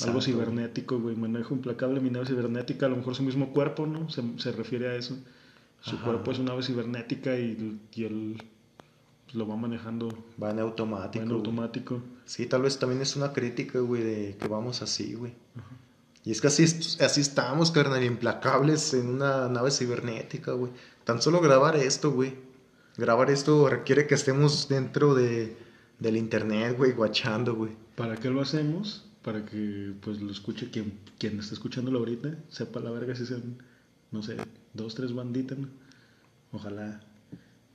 Algo 0.00 0.18
Exacto. 0.18 0.20
cibernético, 0.22 0.98
güey. 0.98 1.16
Manejo 1.16 1.54
implacable, 1.54 2.00
mi 2.00 2.10
nave 2.10 2.26
cibernética. 2.26 2.86
A 2.86 2.88
lo 2.88 2.96
mejor 2.96 3.14
su 3.14 3.22
mismo 3.22 3.52
cuerpo, 3.52 3.86
¿no? 3.86 4.08
Se, 4.10 4.22
se 4.38 4.52
refiere 4.52 4.88
a 4.88 4.94
eso. 4.96 5.16
Su 5.80 5.96
Ajá. 5.96 6.04
cuerpo 6.04 6.30
es 6.32 6.38
una 6.38 6.50
nave 6.50 6.62
cibernética 6.62 7.36
y, 7.38 7.80
y 7.94 8.04
él 8.04 8.42
pues, 9.24 9.34
lo 9.34 9.46
va 9.46 9.56
manejando 9.56 10.08
Va 10.42 10.50
en 10.50 10.60
automático. 10.60 11.22
en 11.22 11.28
güey. 11.28 11.38
automático. 11.38 12.02
Sí, 12.24 12.46
tal 12.46 12.62
vez 12.62 12.78
también 12.78 13.02
es 13.02 13.16
una 13.16 13.32
crítica, 13.32 13.80
güey, 13.80 14.02
de 14.02 14.36
que 14.40 14.48
vamos 14.48 14.80
así, 14.82 15.14
güey. 15.14 15.32
Y 16.24 16.30
es 16.30 16.40
que 16.40 16.46
así, 16.46 16.62
así 16.64 17.20
estamos, 17.20 17.72
carnal, 17.72 18.04
implacables 18.04 18.94
en 18.94 19.08
una 19.08 19.48
nave 19.48 19.70
cibernética, 19.72 20.52
güey. 20.52 20.70
Tan 21.04 21.20
solo 21.20 21.40
grabar 21.40 21.76
esto, 21.76 22.12
güey. 22.12 22.34
Grabar 22.96 23.28
esto 23.30 23.68
requiere 23.68 24.06
que 24.06 24.14
estemos 24.14 24.68
dentro 24.68 25.14
de, 25.14 25.56
del 25.98 26.16
internet, 26.16 26.76
güey, 26.78 26.92
guachando, 26.92 27.56
güey. 27.56 27.72
¿Para 27.96 28.16
qué 28.16 28.30
lo 28.30 28.40
hacemos? 28.40 29.04
Para 29.22 29.44
que 29.44 29.92
pues 30.00 30.20
lo 30.20 30.30
escuche 30.32 30.70
quien, 30.70 30.98
quien 31.18 31.38
está 31.38 31.54
escuchándolo 31.54 31.98
ahorita, 32.00 32.36
sepa 32.48 32.80
la 32.80 32.90
verga 32.90 33.14
si 33.14 33.24
sean, 33.24 33.58
no 34.10 34.22
sé, 34.22 34.36
dos, 34.74 34.94
tres 34.94 35.14
banditas, 35.14 35.58
¿no? 35.58 35.68
Ojalá. 36.52 37.00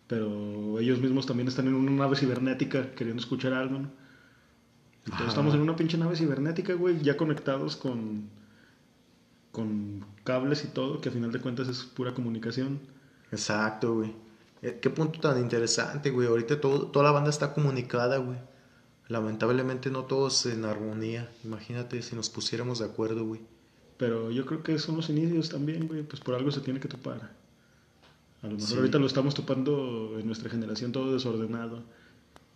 Pero 0.08 0.80
ellos 0.80 1.00
mismos 1.00 1.26
también 1.26 1.48
están 1.48 1.68
en 1.68 1.74
una 1.74 1.92
nave 1.92 2.16
cibernética 2.16 2.92
queriendo 2.92 3.22
escuchar 3.22 3.54
algo, 3.54 3.80
¿no? 3.80 3.90
Y 5.06 5.10
todos 5.12 5.22
Ajá. 5.22 5.30
estamos 5.30 5.54
en 5.56 5.62
una 5.62 5.76
pinche 5.76 5.98
nave 5.98 6.16
cibernética, 6.18 6.74
güey, 6.74 7.02
ya 7.02 7.16
conectados 7.16 7.78
con, 7.78 8.30
con 9.52 10.06
cables 10.26 10.66
y 10.66 10.68
todo, 10.68 11.00
que 11.02 11.10
a 11.10 11.12
final 11.14 11.32
de 11.32 11.40
cuentas 11.40 11.70
es 11.70 11.84
pura 11.84 12.14
comunicación. 12.14 12.80
Exacto, 13.32 13.96
güey. 13.96 14.14
Eh, 14.62 14.80
Qué 14.82 14.90
punto 14.90 15.20
tan 15.20 15.40
interesante, 15.40 16.10
güey. 16.12 16.28
Ahorita 16.28 16.60
todo, 16.60 16.88
toda 16.88 17.06
la 17.06 17.12
banda 17.12 17.30
está 17.30 17.54
comunicada, 17.54 18.18
güey. 18.18 18.38
Lamentablemente 19.10 19.90
no 19.90 20.04
todos 20.04 20.46
en 20.48 20.66
armonía. 20.66 21.30
Imagínate 21.44 22.02
si 22.02 22.16
nos 22.16 22.30
pusiéramos 22.30 22.80
de 22.80 22.86
acuerdo, 22.86 23.26
güey. 23.26 23.42
Pero 23.98 24.32
yo 24.32 24.46
creo 24.46 24.64
que 24.64 24.78
son 24.80 24.98
los 24.98 25.10
inicios 25.10 25.50
también, 25.50 25.88
güey, 25.88 26.04
pues 26.04 26.22
por 26.22 26.36
algo 26.36 26.52
se 26.52 26.60
tiene 26.62 26.80
que 26.80 26.88
topar. 26.88 27.32
A 28.44 28.48
lo 28.48 28.54
mejor 28.54 28.68
Sí. 28.68 28.76
ahorita 28.76 29.00
lo 29.00 29.08
estamos 29.08 29.34
topando 29.34 30.18
en 30.20 30.26
nuestra 30.28 30.50
generación 30.50 30.92
todo 30.92 31.14
desordenado. 31.14 31.82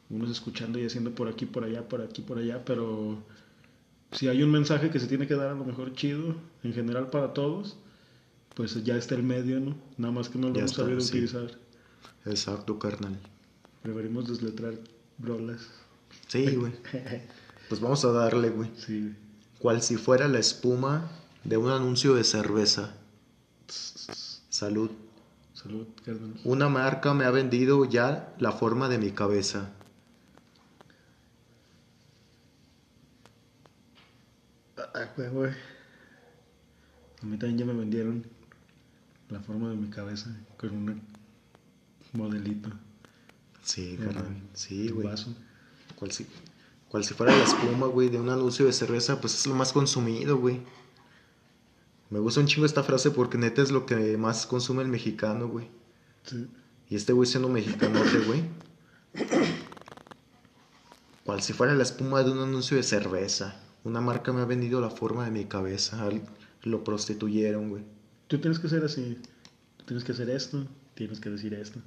Unos 0.09 0.29
escuchando 0.29 0.77
y 0.77 0.85
haciendo 0.85 1.11
por 1.11 1.27
aquí, 1.29 1.45
por 1.45 1.63
allá, 1.63 1.87
por 1.87 2.01
aquí, 2.01 2.21
por 2.21 2.37
allá, 2.37 2.63
pero 2.65 3.17
si 4.11 4.27
hay 4.27 4.43
un 4.43 4.51
mensaje 4.51 4.89
que 4.89 4.99
se 4.99 5.07
tiene 5.07 5.25
que 5.25 5.35
dar 5.35 5.47
a 5.49 5.55
lo 5.55 5.63
mejor 5.63 5.93
chido, 5.93 6.35
en 6.63 6.73
general 6.73 7.09
para 7.09 7.33
todos, 7.33 7.77
pues 8.55 8.83
ya 8.83 8.97
está 8.97 9.15
el 9.15 9.23
medio, 9.23 9.59
¿no? 9.61 9.75
Nada 9.97 10.11
más 10.13 10.27
que 10.27 10.37
no 10.37 10.49
lo 10.49 10.53
Ya 10.55 10.59
hemos 10.59 10.71
está, 10.71 10.83
sabido 10.83 10.99
sí. 10.99 11.11
utilizar. 11.11 11.57
Exacto, 12.25 12.77
carnal. 12.77 13.17
Preferimos 13.81 14.27
desletrar 14.27 14.73
rolas. 15.17 15.69
Sí, 16.31 16.55
güey. 16.55 16.71
Pues 17.67 17.81
vamos 17.81 18.05
a 18.05 18.11
darle, 18.13 18.51
güey. 18.51 18.71
Sí. 18.77 19.13
Cual 19.59 19.81
si 19.81 19.97
fuera 19.97 20.29
la 20.29 20.39
espuma 20.39 21.11
de 21.43 21.57
un 21.57 21.69
anuncio 21.69 22.15
de 22.15 22.23
cerveza. 22.23 22.95
Salud. 23.67 24.91
Salud. 25.53 25.87
Una 26.45 26.69
marca 26.69 27.13
me 27.13 27.25
ha 27.25 27.31
vendido 27.31 27.83
ya 27.83 28.33
la 28.39 28.53
forma 28.53 28.87
de 28.87 28.97
mi 28.97 29.11
cabeza. 29.11 29.71
Ah, 34.77 35.11
güey, 35.17 35.29
güey. 35.31 35.51
A 37.23 37.25
mí 37.25 37.37
también 37.37 37.57
ya 37.57 37.65
me 37.65 37.73
vendieron 37.73 38.25
la 39.27 39.41
forma 39.41 39.69
de 39.69 39.75
mi 39.75 39.89
cabeza 39.89 40.33
con 40.55 40.71
un 40.71 41.01
modelito. 42.13 42.69
Sí, 43.63 43.97
carnal. 44.01 44.41
Sí, 44.53 44.87
güey. 44.87 45.05
vaso. 45.05 45.35
Cual 46.01 46.11
si, 46.11 46.25
cual 46.89 47.05
si 47.05 47.13
fuera 47.13 47.37
la 47.37 47.43
espuma, 47.43 47.85
güey, 47.85 48.09
de 48.09 48.19
un 48.19 48.29
anuncio 48.29 48.65
de 48.65 48.73
cerveza, 48.73 49.21
pues 49.21 49.35
es 49.35 49.45
lo 49.45 49.53
más 49.53 49.71
consumido, 49.71 50.35
güey. 50.35 50.59
Me 52.09 52.17
gusta 52.17 52.39
un 52.39 52.47
chingo 52.47 52.65
esta 52.65 52.81
frase 52.81 53.11
porque 53.11 53.37
neta 53.37 53.61
es 53.61 53.69
lo 53.69 53.85
que 53.85 54.17
más 54.17 54.47
consume 54.47 54.81
el 54.81 54.87
mexicano, 54.87 55.47
güey. 55.47 55.67
Sí. 56.23 56.47
Y 56.89 56.95
este 56.95 57.13
güey 57.13 57.29
siendo 57.29 57.49
mexicanote, 57.49 58.17
güey. 58.25 58.41
Cual 61.23 61.43
si 61.43 61.53
fuera 61.53 61.75
la 61.75 61.83
espuma 61.83 62.23
de 62.23 62.31
un 62.31 62.39
anuncio 62.39 62.77
de 62.77 62.81
cerveza. 62.83 63.61
Una 63.83 64.01
marca 64.01 64.33
me 64.33 64.41
ha 64.41 64.45
vendido 64.45 64.81
la 64.81 64.89
forma 64.89 65.25
de 65.25 65.29
mi 65.29 65.45
cabeza. 65.45 66.09
Lo 66.63 66.83
prostituyeron, 66.83 67.69
güey. 67.69 67.83
Tú 68.27 68.39
tienes 68.39 68.57
que 68.57 68.69
ser 68.69 68.83
así. 68.83 69.19
Tú 69.77 69.85
tienes 69.85 70.03
que 70.03 70.13
hacer 70.13 70.31
esto. 70.31 70.65
Tienes 70.95 71.19
que 71.19 71.29
decir 71.29 71.53
esto. 71.53 71.79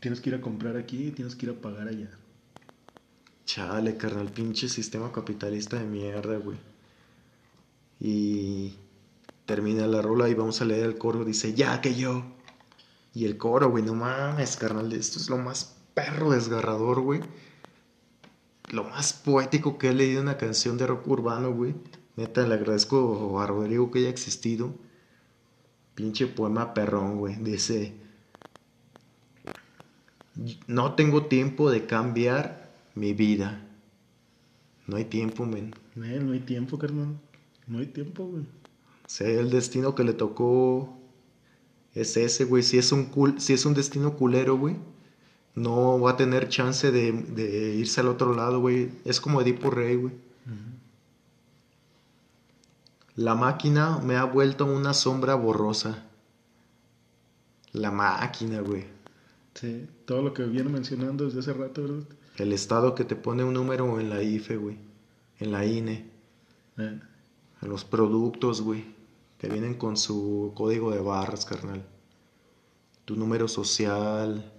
Tienes 0.00 0.20
que 0.20 0.30
ir 0.30 0.34
a 0.34 0.40
comprar 0.40 0.76
aquí. 0.76 1.10
Tienes 1.10 1.36
que 1.36 1.46
ir 1.46 1.52
a 1.52 1.60
pagar 1.60 1.88
allá. 1.88 2.10
Chale, 3.44 3.96
carnal, 3.96 4.30
pinche 4.30 4.68
sistema 4.68 5.12
capitalista 5.12 5.78
de 5.78 5.84
mierda, 5.84 6.36
güey. 6.38 6.58
Y 7.98 8.74
termina 9.44 9.86
la 9.86 10.00
rola 10.00 10.28
y 10.28 10.34
vamos 10.34 10.60
a 10.62 10.64
leer 10.64 10.86
el 10.86 10.96
coro. 10.98 11.24
Dice, 11.24 11.52
ya 11.54 11.80
que 11.80 11.94
yo. 11.94 12.24
Y 13.12 13.24
el 13.24 13.36
coro, 13.36 13.70
güey, 13.70 13.84
no 13.84 13.94
mames, 13.94 14.56
carnal. 14.56 14.92
Esto 14.92 15.18
es 15.18 15.28
lo 15.28 15.36
más 15.36 15.76
perro 15.94 16.30
desgarrador, 16.30 17.00
güey. 17.00 17.20
Lo 18.70 18.84
más 18.84 19.12
poético 19.12 19.78
que 19.78 19.88
he 19.88 19.94
leído 19.94 20.20
en 20.20 20.28
una 20.28 20.38
canción 20.38 20.78
de 20.78 20.86
rock 20.86 21.08
urbano, 21.08 21.52
güey. 21.52 21.74
Neta, 22.16 22.46
le 22.46 22.54
agradezco 22.54 23.40
a 23.40 23.46
Rodrigo 23.46 23.90
que 23.90 23.98
haya 23.98 24.10
existido. 24.10 24.74
Pinche 25.94 26.26
poema 26.28 26.72
perrón, 26.72 27.18
güey. 27.18 27.34
Dice, 27.36 27.99
no 30.66 30.94
tengo 30.94 31.26
tiempo 31.26 31.70
de 31.70 31.86
cambiar 31.86 32.70
mi 32.94 33.12
vida. 33.14 33.60
No 34.86 34.96
hay 34.96 35.04
tiempo, 35.04 35.44
men. 35.46 35.74
Eh, 35.96 36.20
no 36.22 36.32
hay 36.32 36.40
tiempo, 36.40 36.78
carnal. 36.78 37.16
No 37.66 37.78
hay 37.78 37.86
tiempo, 37.86 38.26
güey. 38.26 38.44
Sé 39.06 39.38
el 39.38 39.50
destino 39.50 39.94
que 39.94 40.04
le 40.04 40.12
tocó 40.12 40.96
es 41.94 42.16
ese, 42.16 42.44
güey. 42.44 42.62
Si 42.62 42.78
es 42.78 42.92
un 42.92 43.10
cul- 43.10 43.38
si 43.38 43.52
es 43.52 43.64
un 43.66 43.74
destino 43.74 44.16
culero, 44.16 44.56
güey, 44.56 44.76
no 45.54 46.00
va 46.00 46.12
a 46.12 46.16
tener 46.16 46.48
chance 46.48 46.90
de, 46.90 47.12
de 47.12 47.74
irse 47.74 48.00
al 48.00 48.08
otro 48.08 48.34
lado, 48.34 48.60
güey. 48.60 48.90
Es 49.04 49.20
como 49.20 49.40
Edipo 49.40 49.70
Rey, 49.70 49.96
güey. 49.96 50.14
La 53.16 53.34
máquina 53.34 53.98
me 53.98 54.16
ha 54.16 54.24
vuelto 54.24 54.64
una 54.64 54.94
sombra 54.94 55.34
borrosa. 55.34 56.06
La 57.72 57.90
máquina, 57.90 58.60
güey. 58.60 58.84
Sí. 59.54 59.86
Todo 60.06 60.22
lo 60.22 60.32
que 60.34 60.44
viene 60.44 60.70
mencionando 60.70 61.24
desde 61.24 61.40
hace 61.40 61.52
rato, 61.52 61.82
¿verdad? 61.82 62.04
El 62.36 62.52
estado 62.52 62.94
que 62.94 63.04
te 63.04 63.16
pone 63.16 63.44
un 63.44 63.54
número 63.54 64.00
en 64.00 64.08
la 64.10 64.22
IFE, 64.22 64.56
güey. 64.56 64.76
En 65.38 65.52
la 65.52 65.64
INE. 65.66 66.08
Eh, 66.78 67.00
En 67.62 67.68
los 67.68 67.84
productos, 67.84 68.62
güey. 68.62 68.84
Que 69.38 69.48
vienen 69.48 69.74
con 69.74 69.96
su 69.96 70.52
código 70.54 70.90
de 70.92 71.00
barras, 71.00 71.44
carnal. 71.44 71.84
Tu 73.04 73.16
número 73.16 73.48
social. 73.48 74.50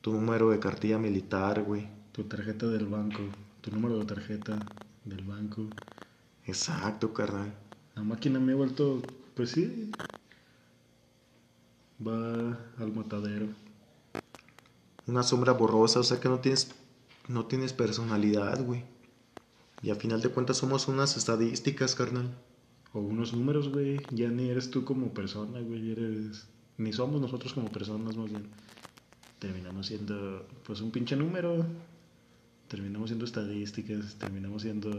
Tu 0.00 0.12
número 0.12 0.50
de 0.50 0.58
cartilla 0.58 0.98
militar, 0.98 1.62
güey. 1.62 1.88
tu 2.12 2.24
tarjeta 2.24 2.66
del 2.66 2.86
banco. 2.86 3.20
Tu 3.60 3.70
número 3.70 3.98
de 3.98 4.04
tarjeta 4.04 4.58
del 5.04 5.24
banco. 5.24 5.68
Exacto, 6.46 7.12
carnal. 7.12 7.52
La 7.94 8.02
máquina 8.02 8.38
me 8.40 8.52
ha 8.52 8.56
vuelto, 8.56 9.02
pues 9.34 9.50
sí, 9.50 9.90
va 12.06 12.58
al 12.78 12.92
matadero. 12.94 13.46
Una 15.08 15.22
sombra 15.22 15.54
borrosa, 15.54 16.00
o 16.00 16.04
sea 16.04 16.20
que 16.20 16.28
no 16.28 16.40
tienes, 16.40 16.70
no 17.28 17.46
tienes 17.46 17.72
personalidad, 17.72 18.62
güey. 18.62 18.84
Y 19.82 19.88
a 19.90 19.94
final 19.94 20.20
de 20.20 20.28
cuentas 20.28 20.58
somos 20.58 20.86
unas 20.86 21.16
estadísticas, 21.16 21.94
carnal. 21.94 22.28
O 22.92 23.00
unos 23.00 23.32
números, 23.32 23.70
güey. 23.70 24.00
Ya 24.10 24.28
ni 24.28 24.50
eres 24.50 24.70
tú 24.70 24.84
como 24.84 25.14
persona, 25.14 25.60
güey. 25.60 25.96
Ni 26.76 26.92
somos 26.92 27.22
nosotros 27.22 27.54
como 27.54 27.70
personas, 27.70 28.16
más 28.16 28.28
bien. 28.28 28.48
Terminamos 29.38 29.86
siendo, 29.86 30.46
pues, 30.66 30.82
un 30.82 30.90
pinche 30.90 31.16
número. 31.16 31.64
Terminamos 32.68 33.08
siendo 33.08 33.24
estadísticas. 33.24 34.16
Terminamos 34.16 34.60
siendo. 34.60 34.90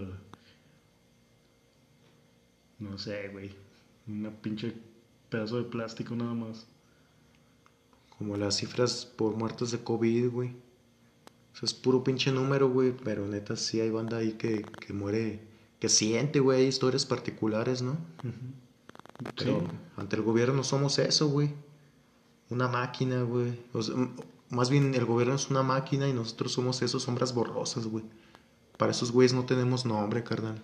No 2.79 2.97
sé, 2.97 3.27
güey. 3.29 3.51
Una 4.07 4.31
pinche 4.31 4.73
pedazo 5.29 5.57
de 5.57 5.65
plástico 5.65 6.15
nada 6.15 6.33
más. 6.33 6.65
Como 8.19 8.37
las 8.37 8.57
cifras 8.57 9.05
por 9.15 9.35
muertes 9.35 9.71
de 9.71 9.79
COVID, 9.79 10.29
güey. 10.29 10.55
Eso 11.55 11.65
es 11.65 11.73
puro 11.73 12.03
pinche 12.03 12.31
número, 12.31 12.69
güey. 12.69 12.91
Pero 13.03 13.25
neta, 13.27 13.55
sí 13.55 13.81
hay 13.81 13.89
banda 13.89 14.17
ahí 14.17 14.33
que, 14.33 14.61
que 14.61 14.93
muere, 14.93 15.39
que 15.79 15.89
siente, 15.89 16.39
güey. 16.39 16.59
Hay 16.61 16.67
historias 16.67 17.05
particulares, 17.07 17.81
¿no? 17.81 17.97
Pero 19.35 19.59
Sí. 19.61 19.67
ante 19.97 20.15
el 20.17 20.21
gobierno 20.21 20.63
somos 20.63 20.99
eso, 20.99 21.29
güey. 21.29 21.53
Una 22.49 22.67
máquina, 22.67 23.23
güey. 23.23 23.59
O 23.73 23.81
sea, 23.81 23.95
más 24.49 24.69
bien 24.69 24.93
el 24.95 25.05
gobierno 25.05 25.35
es 25.35 25.49
una 25.49 25.63
máquina 25.63 26.07
y 26.07 26.13
nosotros 26.13 26.51
somos 26.53 26.81
esos 26.81 27.03
sombras 27.03 27.33
borrosas, 27.33 27.87
güey. 27.87 28.03
Para 28.77 28.91
esos 28.91 29.11
güeyes 29.11 29.33
no 29.33 29.45
tenemos 29.45 29.85
nombre, 29.85 30.23
carnal. 30.23 30.61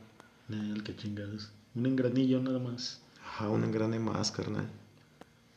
El 0.50 0.84
que 0.84 0.96
chingados. 0.96 1.52
Un 1.74 1.86
engranillo 1.86 2.42
nada 2.42 2.60
más. 2.60 3.02
Ajá, 3.26 3.50
un 3.50 3.64
engrane 3.64 4.00
más, 4.00 4.32
carnal. 4.32 4.70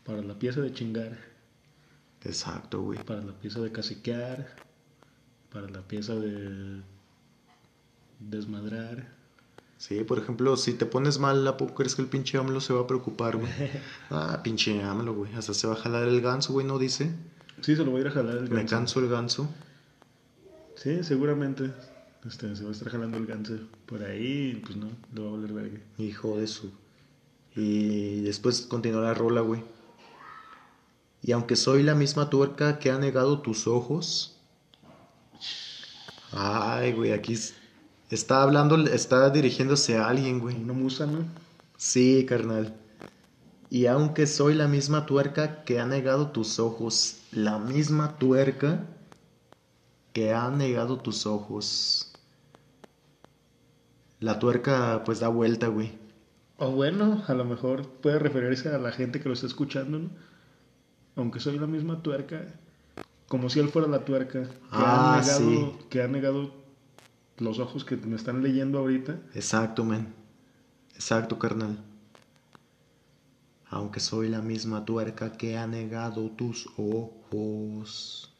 Para 0.05 0.23
la 0.23 0.39
pieza 0.39 0.61
de 0.61 0.73
chingar. 0.73 1.28
Exacto, 2.29 2.83
güey. 2.83 3.03
Para 3.05 3.23
la 3.23 3.33
pieza 3.33 3.61
de 3.61 3.73
caciquear. 3.73 4.47
para 5.53 5.69
la 5.69 5.81
pieza 5.83 6.15
de 6.15 6.83
desmadrar. 8.21 9.09
Sí, 9.79 10.03
por 10.05 10.19
ejemplo, 10.19 10.57
si 10.57 10.75
te 10.75 10.87
pones 10.87 11.19
mal, 11.21 11.47
¿a 11.47 11.57
poco 11.57 11.75
crees 11.75 11.95
que 11.95 12.03
el 12.03 12.09
pinche 12.09 12.37
AMLO 12.37 12.61
se 12.61 12.73
va 12.73 12.81
a 12.83 12.87
preocupar, 12.87 13.37
güey? 13.37 13.51
Ah, 14.11 14.41
pinche 14.43 14.83
AMLO, 14.83 15.15
güey. 15.15 15.35
Hasta 15.35 15.55
se 15.55 15.67
va 15.67 15.75
a 15.75 15.77
jalar 15.77 16.07
el 16.09 16.21
ganso, 16.21 16.53
güey, 16.53 16.67
¿no 16.67 16.79
dice? 16.79 17.13
Sí, 17.63 17.77
se 17.77 17.85
lo 17.85 17.93
voy 17.93 18.01
a 18.01 18.03
ir 18.03 18.09
a 18.09 18.11
jalar 18.11 18.37
el 18.39 18.49
ganso. 18.49 18.55
Me 18.55 18.67
canso 18.67 19.01
el 19.01 19.09
ganso. 19.09 19.49
Sí, 20.77 21.03
seguramente. 21.03 21.73
Este, 22.27 22.55
se 22.57 22.63
va 22.65 22.71
a 22.71 22.73
estar 22.73 22.91
jalando 22.91 23.17
el 23.17 23.27
ganso 23.27 23.55
por 23.87 24.03
ahí, 24.03 24.61
pues 24.67 24.77
no, 24.77 24.89
lo 25.15 25.23
va 25.23 25.29
a 25.29 25.31
volver 25.33 25.53
verga. 25.53 25.79
Hijo 25.99 26.39
de 26.39 26.47
su. 26.49 26.73
Y 27.55 28.21
después 28.23 28.63
continúa 28.63 29.03
la 29.03 29.15
rola, 29.15 29.41
güey. 29.41 29.63
Y 31.23 31.33
aunque 31.33 31.57
soy 31.57 31.83
la 31.83 31.95
misma 31.95 32.31
tuerca 32.31 32.79
que 32.79 32.91
ha 32.91 32.99
negado 32.99 33.41
tus 33.41 33.67
ojos. 33.67 34.37
Ay, 36.33 36.93
güey, 36.93 37.13
aquí 37.13 37.35
está 38.11 38.43
hablando, 38.43 38.77
está 38.87 39.31
dirigiéndose 39.31 39.99
a 39.99 40.09
alguien, 40.09 40.39
güey. 40.41 40.57
Una 40.57 40.73
musa, 40.73 41.07
¿no? 41.07 41.25
Sí, 41.77 42.25
carnal. 42.27 42.75
Y 43.71 43.87
aunque 43.87 44.27
soy 44.27 44.55
la 44.55 44.67
misma 44.67 45.07
tuerca 45.07 45.63
que 45.65 45.79
ha 45.79 45.87
negado 45.87 46.31
tus 46.31 46.59
ojos, 46.59 47.19
la 47.33 47.59
misma 47.59 48.17
tuerca 48.17 48.87
que 50.13 50.33
ha 50.33 50.51
negado 50.51 50.99
tus 50.99 51.27
ojos. 51.27 52.13
La 54.21 54.39
tuerca 54.39 55.03
pues 55.05 55.21
da 55.21 55.29
vuelta, 55.29 55.69
güey. 55.69 55.99
O 56.57 56.71
bueno, 56.71 57.23
a 57.29 57.35
lo 57.35 57.45
mejor 57.45 57.87
puede 57.87 58.19
referirse 58.19 58.69
a 58.71 58.79
la 58.79 58.91
gente 58.91 59.21
que 59.21 59.29
lo 59.29 59.35
está 59.35 59.47
escuchando, 59.47 59.99
¿no? 59.99 60.11
Aunque 61.19 61.41
soy 61.41 61.59
la 61.59 61.67
misma 61.67 62.01
tuerca, 62.01 62.47
como 63.27 63.51
si 63.51 63.59
él 63.59 63.69
fuera 63.71 63.89
la 63.89 64.05
tuerca, 64.05 64.45
que, 64.45 64.49
Ah, 64.71 65.17
ha, 65.19 65.21
negado, 65.21 65.39
sí. 65.51 65.73
que 65.91 66.01
ha 66.03 66.07
negado 66.07 66.55
los 67.39 67.59
ojos 67.59 67.85
que 67.85 67.97
me 67.97 68.15
están 68.15 68.41
leyendo 68.41 68.79
ahorita. 68.79 69.19
Exacto, 69.35 69.85
men. 69.85 70.15
Exacto, 70.95 71.37
carnal. 71.37 71.77
Aunque 73.69 73.99
soy 73.99 74.29
la 74.29 74.43
misma 74.43 74.85
tuerca 74.85 75.33
que 75.33 75.59
ha 75.59 75.67
negado 75.67 76.31
tus 76.31 76.69
ojos. 76.77 78.33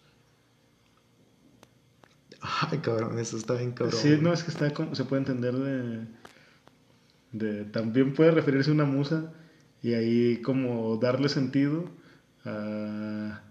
Ay, 2.41 2.79
cabrón, 2.79 3.19
eso 3.19 3.37
está 3.37 3.55
bien 3.55 3.73
cabrón. 3.73 4.01
Sí, 4.01 4.17
no, 4.23 4.33
es 4.33 4.45
que 4.45 4.53
está 4.53 4.73
como, 4.73 4.95
se 4.95 5.05
puede 5.05 5.23
entender 5.23 5.57
de, 5.57 6.07
de... 7.33 7.65
También 7.65 8.15
puede 8.15 8.31
referirse 8.31 8.71
a 8.71 8.75
una 8.75 8.85
musa 8.85 9.33
y 9.83 9.95
ahí 9.95 10.41
como 10.43 10.97
darle 10.99 11.29
sentido 11.29 11.98
a, 12.49 13.43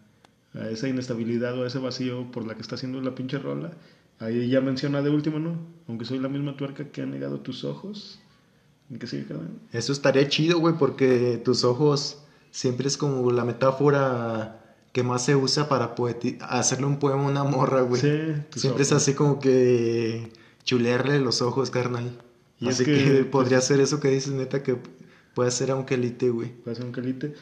a 0.54 0.70
esa 0.70 0.88
inestabilidad 0.88 1.58
o 1.58 1.64
a 1.64 1.68
ese 1.68 1.80
vacío 1.80 2.32
por 2.32 2.46
la 2.46 2.56
que 2.56 2.62
está 2.62 2.76
haciendo 2.76 3.02
la 3.02 3.16
pinche 3.16 3.38
rola. 3.38 3.72
Ahí 4.20 4.50
ya 4.50 4.62
menciona 4.62 5.02
de 5.02 5.10
último, 5.10 5.40
¿no? 5.40 5.58
Aunque 5.88 6.06
soy 6.06 6.20
la 6.20 6.30
misma 6.30 6.58
tuerca 6.58 6.86
que 6.86 7.02
ha 7.02 7.06
negado 7.06 7.40
tus 7.40 7.64
ojos. 7.64 8.20
¿En 8.90 9.00
qué? 9.00 9.26
Eso 9.74 9.92
estaría 9.92 10.28
chido, 10.28 10.60
güey, 10.60 10.76
porque 10.78 11.42
tus 11.44 11.64
ojos 11.64 12.20
siempre 12.52 12.88
es 12.88 12.98
como 12.98 13.32
la 13.32 13.44
metáfora 13.44 14.64
que 14.94 15.04
más 15.04 15.26
se 15.26 15.36
usa 15.36 15.70
para 15.70 15.94
hacerle 16.50 16.88
un 16.88 16.98
poema 16.98 17.24
a 17.24 17.28
una 17.28 17.44
morra, 17.44 17.82
güey. 17.82 18.02
Sí, 18.02 18.34
siempre 18.56 18.84
es 18.84 18.92
así 18.92 19.14
como 19.14 19.40
que 19.40 20.32
chulearle 20.64 21.20
los 21.20 21.42
ojos, 21.42 21.70
carnal. 21.70 22.18
Y 22.60 22.70
así 22.70 22.84
es 22.84 22.90
que, 22.90 23.04
que, 23.04 23.12
pues, 23.12 23.26
podría 23.26 23.62
ser 23.62 23.80
eso 23.82 24.00
que 24.00 24.08
dices, 24.08 24.34
neta, 24.34 24.64
que 24.64 24.78
puede 25.36 25.52
ser 25.52 25.70
aunque 25.70 25.96
elite, 25.96 26.30
güey. 26.30 26.50
Puede 26.64 26.78
ser 26.78 26.86
un 26.86 26.92
calite. 26.92 27.36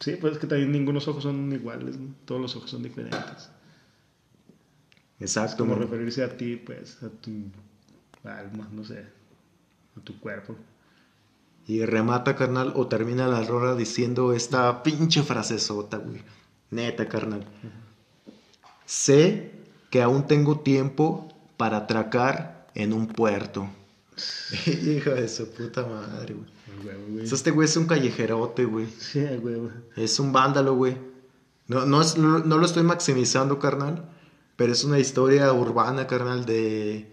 Sí, 0.00 0.16
pues 0.20 0.34
es 0.34 0.38
que 0.38 0.46
también 0.46 0.72
ningunos 0.72 1.06
ojos 1.08 1.22
son 1.22 1.52
iguales, 1.52 1.98
¿no? 1.98 2.14
Todos 2.24 2.40
los 2.40 2.56
ojos 2.56 2.70
son 2.70 2.82
diferentes. 2.82 3.50
Exacto, 5.20 5.58
como 5.58 5.76
man. 5.76 5.82
referirse 5.82 6.24
a 6.24 6.36
ti, 6.36 6.56
pues, 6.56 7.02
a 7.02 7.08
tu 7.08 7.30
alma, 8.24 8.68
no 8.72 8.84
sé, 8.84 9.06
a 9.96 10.00
tu 10.00 10.18
cuerpo. 10.18 10.56
Y 11.66 11.84
remata, 11.84 12.34
carnal, 12.34 12.72
o 12.74 12.88
termina 12.88 13.28
la 13.28 13.44
rola 13.44 13.76
diciendo 13.76 14.32
esta 14.32 14.82
pinche 14.82 15.22
frasezota, 15.22 15.98
güey. 15.98 16.22
Neta, 16.70 17.08
carnal. 17.08 17.44
Sé 18.84 19.52
que 19.90 20.02
aún 20.02 20.26
tengo 20.26 20.60
tiempo 20.60 21.28
para 21.56 21.78
atracar 21.78 22.66
en 22.74 22.92
un 22.92 23.06
puerto. 23.06 23.68
Hijo 24.66 25.10
de 25.10 25.28
su 25.28 25.50
puta 25.50 25.86
madre, 25.86 26.34
güey. 26.34 26.96
Güey. 27.08 27.24
O 27.24 27.26
sea, 27.26 27.36
Este 27.36 27.50
güey 27.50 27.66
es 27.66 27.76
un 27.76 27.86
callejerote, 27.86 28.64
güey. 28.64 28.86
Sí, 28.98 29.20
huevo. 29.20 29.70
Es 29.96 30.18
un 30.20 30.32
vándalo, 30.32 30.74
güey. 30.74 30.96
No, 31.68 31.86
no, 31.86 32.00
es- 32.02 32.16
no, 32.18 32.38
no 32.40 32.58
lo 32.58 32.66
estoy 32.66 32.82
maximizando, 32.82 33.58
carnal. 33.58 34.04
Pero 34.56 34.72
es 34.72 34.84
una 34.84 34.98
historia 34.98 35.52
urbana, 35.52 36.06
carnal, 36.06 36.44
de, 36.44 37.10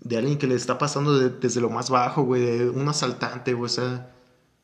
de 0.00 0.16
alguien 0.16 0.38
que 0.38 0.46
le 0.46 0.54
está 0.56 0.78
pasando 0.78 1.18
de- 1.18 1.30
desde 1.30 1.60
lo 1.60 1.70
más 1.70 1.90
bajo, 1.90 2.22
güey. 2.24 2.42
De 2.58 2.68
un 2.70 2.88
asaltante, 2.88 3.52
güey. 3.54 3.66
O 3.66 3.68
sea, 3.74 4.10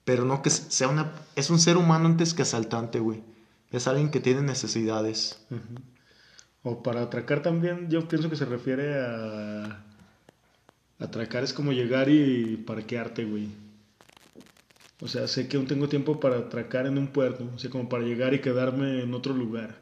pero 0.05 0.25
no 0.25 0.43
que 0.43 0.51
sea 0.51 0.89
una... 0.89 1.13
Es 1.37 1.51
un 1.51 1.59
ser 1.59 1.77
humano 1.77 2.07
antes 2.07 2.35
que 2.35 2.43
asaltante, 2.43 2.99
güey. 3.01 3.23
Es 3.71 3.87
alguien 3.87 4.11
que 4.11 4.21
tiene 4.21 4.43
necesidades. 4.43 5.39
O 6.63 6.83
para 6.83 7.03
atracar 7.03 7.43
también, 7.43 7.89
yo 7.91 8.07
pienso 8.09 8.29
que 8.31 8.37
se 8.37 8.45
refiere 8.45 8.95
a... 9.01 9.85
Atracar 10.99 11.45
es 11.45 11.53
como 11.53 11.73
llegar 11.73 12.09
y 12.09 12.57
parquearte, 12.67 13.25
güey. 13.25 13.49
O 15.01 15.09
sea, 15.09 15.29
sé 15.29 15.47
que 15.47 15.59
aún 15.59 15.67
tengo 15.67 15.89
tiempo 15.89 16.19
para 16.21 16.39
atracar 16.39 16.87
en 16.87 16.97
un 16.97 17.09
puerto. 17.09 17.47
O 17.55 17.59
sea, 17.59 17.71
como 17.71 17.89
para 17.89 18.05
llegar 18.05 18.33
y 18.33 18.41
quedarme 18.41 19.03
en 19.03 19.13
otro 19.13 19.35
lugar. 19.35 19.77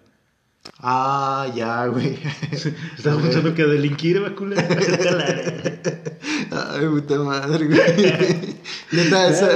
Ah, 0.78 1.46
ya, 1.54 1.86
güey. 1.86 2.18
¿Estás 2.50 3.16
pensando 3.22 3.54
que 3.54 3.64
delinquir, 3.64 4.22
va, 4.24 4.34
culero? 4.34 4.62
Ay, 6.50 6.86
puta 6.88 7.18
madre, 7.20 7.66
güey. 7.66 7.78
Neta, 8.92 9.28
esa, 9.28 9.48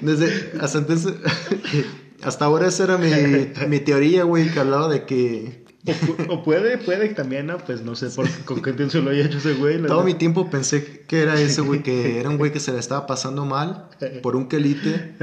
desde, 0.00 0.52
hasta, 0.60 0.78
antes- 0.78 1.08
hasta 2.22 2.44
ahora 2.44 2.68
esa 2.68 2.84
era 2.84 2.98
mi, 2.98 3.10
mi 3.68 3.80
teoría, 3.80 4.24
güey, 4.24 4.48
que 4.50 4.60
hablaba 4.60 4.88
de 4.88 5.06
que 5.06 5.64
O, 5.90 6.06
pu- 6.06 6.26
o 6.28 6.42
puede, 6.44 6.78
puede 6.78 7.08
que 7.08 7.14
también, 7.14 7.46
¿no? 7.46 7.58
Pues 7.58 7.82
no 7.82 7.94
sé 7.96 8.08
por, 8.10 8.28
con 8.44 8.62
qué 8.62 8.70
intención 8.70 9.04
lo 9.04 9.10
haya 9.10 9.24
hecho 9.26 9.38
ese 9.38 9.54
güey. 9.54 9.82
todo 9.82 10.04
mi 10.04 10.14
tiempo 10.14 10.48
pensé 10.50 11.04
que 11.06 11.20
era 11.22 11.40
ese, 11.40 11.60
güey, 11.62 11.82
que 11.82 12.18
era 12.20 12.28
un 12.30 12.38
güey 12.38 12.52
que 12.52 12.60
se 12.60 12.72
le 12.72 12.78
estaba 12.78 13.06
pasando 13.06 13.44
mal 13.44 13.88
por 14.22 14.36
un 14.36 14.48
quelite 14.48 15.14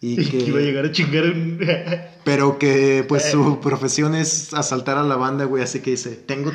y 0.00 0.20
Y 0.20 0.26
que 0.30 0.38
iba 0.38 0.58
a 0.58 0.60
que... 0.60 0.66
llegar 0.66 0.84
a 0.86 0.90
chingar 0.92 1.24
un... 1.24 1.60
Pero 2.24 2.58
que, 2.58 3.04
pues, 3.08 3.30
su 3.30 3.60
profesión 3.60 4.14
es 4.14 4.52
asaltar 4.54 4.96
a 4.98 5.02
la 5.04 5.16
banda, 5.16 5.44
güey, 5.44 5.62
así 5.62 5.80
que 5.80 5.92
dice, 5.92 6.10
tengo... 6.10 6.52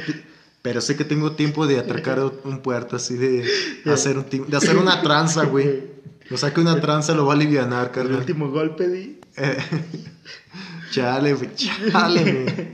Pero 0.62 0.82
sé 0.82 0.98
que 0.98 1.06
tengo 1.06 1.32
tiempo 1.34 1.66
de 1.66 1.80
atracar 1.80 2.20
un 2.44 2.60
puerto, 2.60 2.98
así 2.98 3.16
de 3.16 3.46
hacer, 3.86 4.18
un 4.18 4.26
de 4.30 4.58
hacer 4.58 4.76
una 4.76 5.02
tranza, 5.02 5.46
güey. 5.46 5.84
O 6.30 6.36
sea 6.36 6.54
que 6.54 6.60
una 6.60 6.82
tranza 6.82 7.14
lo 7.14 7.26
va 7.26 7.34
a 7.34 7.36
aliviar, 7.38 7.72
El 7.72 7.92
carnal. 7.92 8.18
último 8.18 8.50
golpe, 8.50 8.90
di. 8.90 9.20
Eh, 9.38 9.58
chale, 10.92 11.38
chale, 11.56 12.24
güey. 12.24 12.68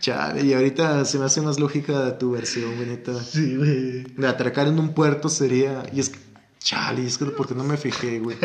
Chale, 0.00 0.42
y 0.42 0.52
ahorita 0.52 1.04
se 1.04 1.18
me 1.18 1.24
hace 1.24 1.40
más 1.40 1.58
lógica 1.58 2.18
tu 2.18 2.32
versión, 2.32 2.78
neta. 2.86 3.22
Sí, 3.22 3.56
güey. 3.56 4.02
De 4.02 4.28
atracar 4.28 4.66
en 4.68 4.78
un 4.78 4.94
puerto 4.94 5.28
sería. 5.28 5.84
Y 5.92 6.00
es 6.00 6.10
que. 6.10 6.18
Chale, 6.58 7.02
y 7.02 7.06
es 7.06 7.18
que 7.18 7.26
porque 7.26 7.54
no 7.54 7.64
me 7.64 7.76
fijé, 7.76 8.18
güey. 8.18 8.36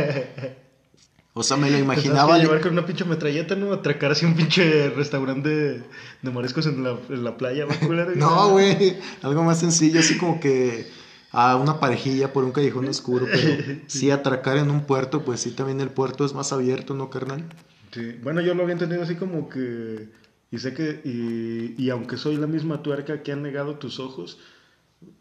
O 1.34 1.44
sea, 1.44 1.58
me 1.58 1.72
lo 1.72 1.78
imaginaba. 1.78 2.36
Que 2.36 2.44
llevar 2.44 2.62
con 2.62 2.74
una 2.74 2.86
pinche 2.86 3.06
metralleta, 3.06 3.56
¿no? 3.56 3.72
Atracar 3.72 4.12
así 4.12 4.26
un 4.26 4.36
pinche 4.36 4.90
restaurante 4.90 5.50
de, 5.50 5.84
de 6.22 6.32
mariscos 6.32 6.66
en 6.66 6.84
la, 6.84 6.98
en 7.10 7.24
la 7.24 7.38
playa. 7.38 7.66
No, 8.16 8.50
güey. 8.50 8.98
Algo 9.22 9.44
más 9.44 9.60
sencillo, 9.60 10.00
así 10.00 10.18
como 10.18 10.40
que. 10.40 10.88
A 11.34 11.56
una 11.56 11.80
parejilla 11.80 12.34
por 12.34 12.44
un 12.44 12.52
callejón 12.52 12.90
oscuro, 12.90 13.26
pero 13.32 13.80
sí 13.88 14.12
atracar 14.12 14.58
en 14.58 14.70
un 14.70 14.82
puerto, 14.84 15.24
pues 15.24 15.40
sí, 15.40 15.52
también 15.52 15.80
el 15.80 15.90
puerto 15.90 16.26
es 16.26 16.34
más 16.34 16.52
abierto, 16.52 16.94
¿no, 16.94 17.10
carnal? 17.10 17.46
Sí. 17.94 18.18
Bueno, 18.22 18.42
yo 18.42 18.54
lo 18.54 18.64
había 18.64 18.74
entendido 18.74 19.02
así 19.02 19.16
como 19.16 19.48
que... 19.48 20.10
Y 20.52 20.60
sé 20.60 20.74
que... 20.74 21.02
Y, 21.04 21.82
y 21.82 21.90
aunque 21.90 22.18
soy 22.18 22.38
la 22.38 22.48
misma 22.48 22.84
tuerca 22.84 23.24
que 23.24 23.32
han 23.32 23.42
negado 23.42 23.78
tus 23.78 24.00
ojos, 24.00 24.40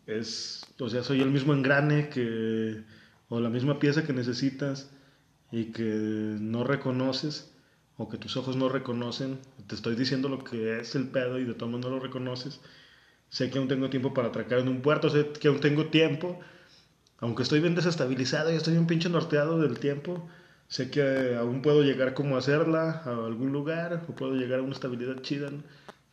es... 0.06 0.66
O 0.78 0.88
sea, 0.88 1.02
soy 1.02 1.20
el 1.20 1.30
mismo 1.30 1.54
engrane 1.54 2.08
que... 2.08 2.82
O 3.28 3.38
la 3.40 3.48
misma 3.48 3.78
pieza 3.78 4.04
que 4.04 4.12
necesitas 4.12 4.90
y 5.52 5.66
que 5.66 5.84
no 6.40 6.64
reconoces 6.64 7.52
o 7.96 8.08
que 8.08 8.18
tus 8.18 8.36
ojos 8.36 8.56
no 8.56 8.68
reconocen. 8.68 9.38
Te 9.66 9.74
estoy 9.74 9.94
diciendo 9.94 10.28
lo 10.28 10.42
que 10.42 10.80
es 10.80 10.94
el 10.94 11.08
pedo 11.08 11.38
y 11.38 11.44
de 11.44 11.54
todo 11.54 11.68
modo 11.68 11.88
no 11.88 11.96
lo 11.96 12.00
reconoces. 12.00 12.60
Sé 13.28 13.50
que 13.50 13.58
aún 13.58 13.68
tengo 13.68 13.90
tiempo 13.90 14.14
para 14.14 14.28
atracar 14.28 14.58
en 14.58 14.68
un 14.68 14.80
puerto, 14.82 15.10
sé 15.10 15.28
que 15.38 15.48
aún 15.48 15.60
tengo 15.60 15.86
tiempo. 15.86 16.40
Aunque 17.18 17.42
estoy 17.42 17.60
bien 17.60 17.74
desestabilizado 17.74 18.50
y 18.52 18.56
estoy 18.56 18.76
un 18.76 18.86
pinche 18.86 19.10
norteado 19.10 19.60
del 19.60 19.78
tiempo, 19.78 20.28
sé 20.70 20.90
que 20.90 21.34
aún 21.36 21.62
puedo 21.62 21.82
llegar 21.82 22.14
como 22.14 22.36
a 22.36 22.38
hacerla 22.38 23.02
a 23.04 23.10
algún 23.26 23.52
lugar 23.52 24.04
o 24.08 24.14
puedo 24.14 24.34
llegar 24.34 24.60
a 24.60 24.62
una 24.62 24.72
estabilidad 24.72 25.20
chida. 25.20 25.50
¿no? 25.50 25.62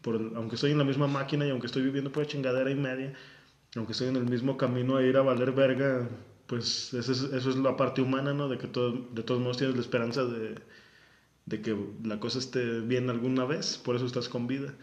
Por, 0.01 0.15
aunque 0.35 0.55
estoy 0.55 0.71
en 0.71 0.79
la 0.79 0.83
misma 0.83 1.07
máquina 1.07 1.45
y 1.45 1.51
aunque 1.51 1.67
estoy 1.67 1.83
viviendo 1.83 2.11
por 2.11 2.25
chingadera 2.27 2.71
y 2.71 2.75
media, 2.75 3.13
aunque 3.75 3.93
estoy 3.93 4.09
en 4.09 4.17
el 4.17 4.25
mismo 4.25 4.57
camino 4.57 4.97
a 4.97 5.03
ir 5.03 5.15
a 5.17 5.21
valer 5.21 5.51
verga, 5.51 6.09
pues 6.47 6.93
eso 6.93 7.11
es, 7.11 7.21
eso 7.21 7.49
es 7.51 7.55
la 7.57 7.77
parte 7.77 8.01
humana, 8.01 8.33
¿no? 8.33 8.49
De 8.49 8.57
que 8.57 8.67
todo, 8.67 8.93
de 9.11 9.23
todos 9.23 9.39
modos 9.41 9.57
tienes 9.57 9.75
la 9.75 9.81
esperanza 9.81 10.25
de, 10.25 10.55
de 11.45 11.61
que 11.61 11.77
la 12.03 12.19
cosa 12.19 12.39
esté 12.39 12.81
bien 12.81 13.09
alguna 13.09 13.45
vez, 13.45 13.77
por 13.77 13.95
eso 13.95 14.05
estás 14.05 14.29
con 14.29 14.47
vida. 14.47 14.73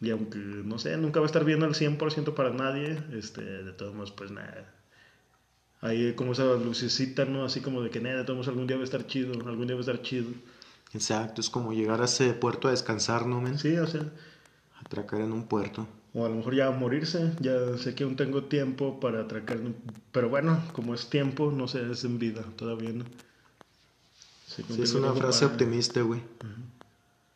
Y 0.00 0.10
aunque, 0.10 0.38
no 0.38 0.78
sé, 0.78 0.96
nunca 0.96 1.20
va 1.20 1.26
a 1.26 1.28
estar 1.28 1.44
bien 1.44 1.62
al 1.62 1.74
100% 1.74 2.34
para 2.34 2.50
nadie, 2.50 3.02
este, 3.12 3.42
de 3.42 3.72
todos 3.72 3.94
modos, 3.94 4.12
pues 4.12 4.30
nada. 4.30 4.77
Ahí 5.80 6.12
como 6.14 6.32
esa 6.32 6.44
lucecita, 6.54 7.24
¿no? 7.24 7.44
Así 7.44 7.60
como 7.60 7.82
de 7.82 7.90
que, 7.90 8.00
nada, 8.00 8.24
todos 8.26 8.48
algún 8.48 8.66
día 8.66 8.76
va 8.76 8.82
a 8.82 8.84
estar 8.84 9.06
chido, 9.06 9.32
algún 9.48 9.66
día 9.66 9.76
va 9.76 9.80
a 9.80 9.86
estar 9.86 10.02
chido. 10.02 10.26
Exacto, 10.92 11.40
es 11.40 11.50
como 11.50 11.72
llegar 11.72 12.00
a 12.02 12.06
ese 12.06 12.32
puerto 12.32 12.66
a 12.68 12.70
descansar, 12.72 13.26
¿no, 13.26 13.40
men? 13.40 13.58
Sí, 13.58 13.76
o 13.76 13.86
sea, 13.86 14.02
Atracar 14.84 15.20
en 15.20 15.32
un 15.32 15.44
puerto. 15.46 15.86
o 16.14 16.24
a 16.24 16.28
lo 16.28 16.36
mejor 16.36 16.54
ya 16.54 16.70
morirse, 16.70 17.32
ya 17.40 17.76
sé 17.76 17.94
que 17.94 18.04
aún 18.04 18.16
tengo 18.16 18.44
tiempo 18.44 18.98
para 18.98 19.20
atracar, 19.20 19.58
pero 20.12 20.28
bueno, 20.30 20.60
como 20.72 20.94
es 20.94 21.10
tiempo, 21.10 21.52
no 21.52 21.68
sé, 21.68 21.88
es 21.92 22.04
en 22.04 22.18
vida, 22.18 22.42
todavía 22.56 22.90
no. 22.92 23.04
Sí, 24.46 24.64
es 24.82 24.94
una 24.94 25.12
frase 25.12 25.44
para- 25.44 25.52
optimista, 25.52 26.00
güey. 26.00 26.20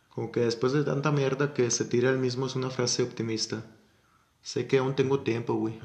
Como 0.08 0.32
que 0.32 0.40
después 0.40 0.72
de 0.72 0.82
tanta 0.84 1.10
mierda 1.12 1.52
que 1.54 1.70
se 1.70 1.84
tira 1.84 2.10
el 2.10 2.18
mismo 2.18 2.46
es 2.46 2.56
una 2.56 2.70
frase 2.70 3.02
optimista. 3.02 3.64
Sé 4.42 4.66
que 4.66 4.78
aún 4.78 4.94
tengo 4.96 5.20
tiempo, 5.20 5.54
güey. 5.54 5.78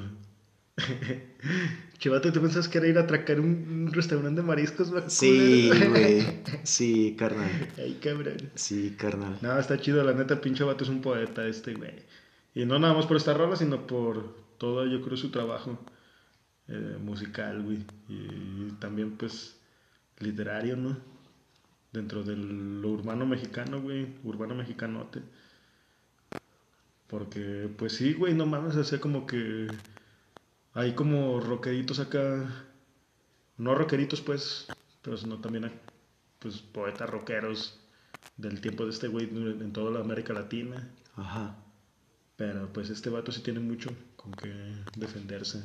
Chivato, 1.98 2.32
¿tú 2.32 2.42
pensás 2.42 2.68
que 2.68 2.78
era 2.78 2.88
ir 2.88 2.98
a 2.98 3.02
atracar 3.02 3.40
un, 3.40 3.86
un 3.88 3.94
restaurante 3.94 4.42
de 4.42 4.48
mariscos? 4.48 4.92
Sí, 5.08 5.72
güey. 5.90 6.42
Sí, 6.63 7.16
carnal. 7.18 7.50
Ay, 7.78 7.98
cabrón. 8.02 8.52
Sí, 8.56 8.96
carnal. 8.98 9.38
No, 9.42 9.58
está 9.58 9.80
chido, 9.80 10.04
la 10.04 10.13
neta, 10.13 10.40
pinche 10.40 10.63
vato 10.63 10.84
es 10.84 10.90
un 10.90 11.02
poeta 11.02 11.48
este, 11.48 11.74
güey. 11.74 11.94
Y 12.54 12.66
no 12.66 12.78
nada 12.80 12.94
más 12.94 13.06
por 13.06 13.18
esta 13.18 13.34
rola, 13.34 13.56
sino 13.56 13.88
por 13.88 14.36
todo, 14.58 14.86
yo 14.86 15.02
creo, 15.02 15.18
su 15.18 15.32
trabajo 15.32 15.80
eh, 16.68 16.98
musical, 17.02 17.63
güey. 17.63 17.80
Y 18.10 18.72
también, 18.80 19.18
pues, 19.18 19.58
literario, 20.20 20.76
¿no? 20.76 20.98
Dentro 21.92 22.24
de 22.24 22.36
lo 22.36 22.90
urbano 22.90 23.26
mexicano, 23.26 23.82
güey. 23.82 24.08
Urbano 24.24 24.54
mexicanote. 24.54 25.22
Porque, 27.08 27.70
pues 27.78 27.94
sí, 27.94 28.13
güey, 28.13 28.34
no 28.34 28.46
mames, 28.46 28.88
sea, 28.88 29.00
como 29.00 29.26
que 29.26 29.68
hay 30.78 30.94
como 30.94 31.40
rockeritos 31.40 32.00
acá. 32.00 32.66
No 33.58 33.74
rockeritos, 33.74 34.22
pues, 34.22 34.68
pero 35.02 35.18
sino 35.18 35.40
también, 35.40 35.72
pues, 36.38 36.60
poetas 36.60 37.10
rockeros 37.10 37.80
del 38.38 38.62
tiempo 38.62 38.86
de 38.86 38.92
este 38.92 39.08
güey 39.08 39.26
en 39.26 39.74
toda 39.74 39.90
la 39.90 40.02
América 40.02 40.34
Latina. 40.34 40.88
Ajá. 41.16 41.56
Pero 42.36 42.72
pues 42.72 42.92
este 42.92 43.10
vato 43.10 43.32
sí 43.32 43.42
tiene 43.42 43.60
mucho 43.60 43.90
con 44.16 44.32
que 44.34 44.54
defenderse. 44.96 45.63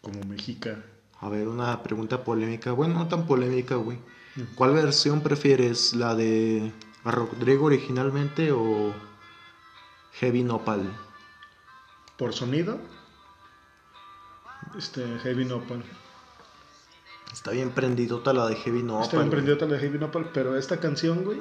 Como 0.00 0.24
mexica. 0.24 0.82
A 1.20 1.28
ver, 1.28 1.46
una 1.46 1.82
pregunta 1.82 2.24
polémica. 2.24 2.72
Bueno, 2.72 2.94
no 2.94 3.08
tan 3.08 3.26
polémica, 3.26 3.74
güey. 3.74 3.98
¿Cuál 4.54 4.72
versión 4.72 5.20
prefieres? 5.20 5.92
¿La 5.92 6.14
de 6.14 6.72
Rodrigo 7.04 7.66
originalmente 7.66 8.52
o 8.52 8.94
Heavy 10.12 10.42
Nopal? 10.44 10.90
Por 12.20 12.34
sonido, 12.34 12.78
este 14.76 15.02
Heavy 15.22 15.46
Nopal. 15.46 15.82
Está 17.32 17.52
bien 17.52 17.70
prendidota 17.70 18.34
la 18.34 18.46
de 18.46 18.56
Heavy 18.56 18.82
Nopal. 18.82 19.04
Está 19.04 19.16
bien 19.16 19.28
güey. 19.28 19.36
prendido 19.36 19.56
tal 19.56 19.70
de 19.70 19.78
Heavy 19.78 19.98
Nopal, 19.98 20.30
pero 20.34 20.54
esta 20.58 20.80
canción, 20.80 21.24
güey, 21.24 21.40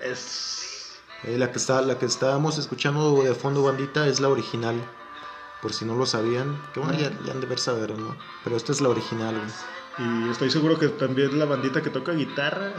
es. 0.00 0.98
Eh, 1.24 1.36
la, 1.36 1.52
que 1.52 1.58
está, 1.58 1.82
la 1.82 1.98
que 1.98 2.06
estábamos 2.06 2.56
escuchando 2.56 3.22
de 3.22 3.34
fondo, 3.34 3.62
bandita, 3.62 4.06
es 4.06 4.18
la 4.18 4.30
original. 4.30 4.82
Por 5.60 5.74
si 5.74 5.84
no 5.84 5.94
lo 5.94 6.06
sabían. 6.06 6.58
Que 6.72 6.80
bueno, 6.80 6.98
ya, 6.98 7.12
ya 7.26 7.32
han 7.32 7.42
de 7.42 7.46
ver 7.46 7.58
saber, 7.58 7.90
¿no? 7.90 8.16
Pero 8.44 8.56
esta 8.56 8.72
es 8.72 8.80
la 8.80 8.88
original, 8.88 9.34
güey. 9.34 10.24
Y 10.24 10.30
estoy 10.30 10.50
seguro 10.50 10.78
que 10.78 10.88
también 10.88 11.38
la 11.38 11.44
bandita 11.44 11.82
que 11.82 11.90
toca 11.90 12.12
guitarra, 12.12 12.72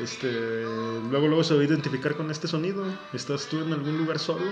este, 0.00 0.62
luego 1.10 1.28
luego 1.28 1.44
se 1.44 1.54
va 1.54 1.60
a 1.60 1.64
identificar 1.64 2.16
con 2.16 2.30
este 2.30 2.48
sonido. 2.48 2.82
Estás 3.12 3.44
tú 3.44 3.60
en 3.60 3.74
algún 3.74 3.98
lugar 3.98 4.18
solo, 4.18 4.46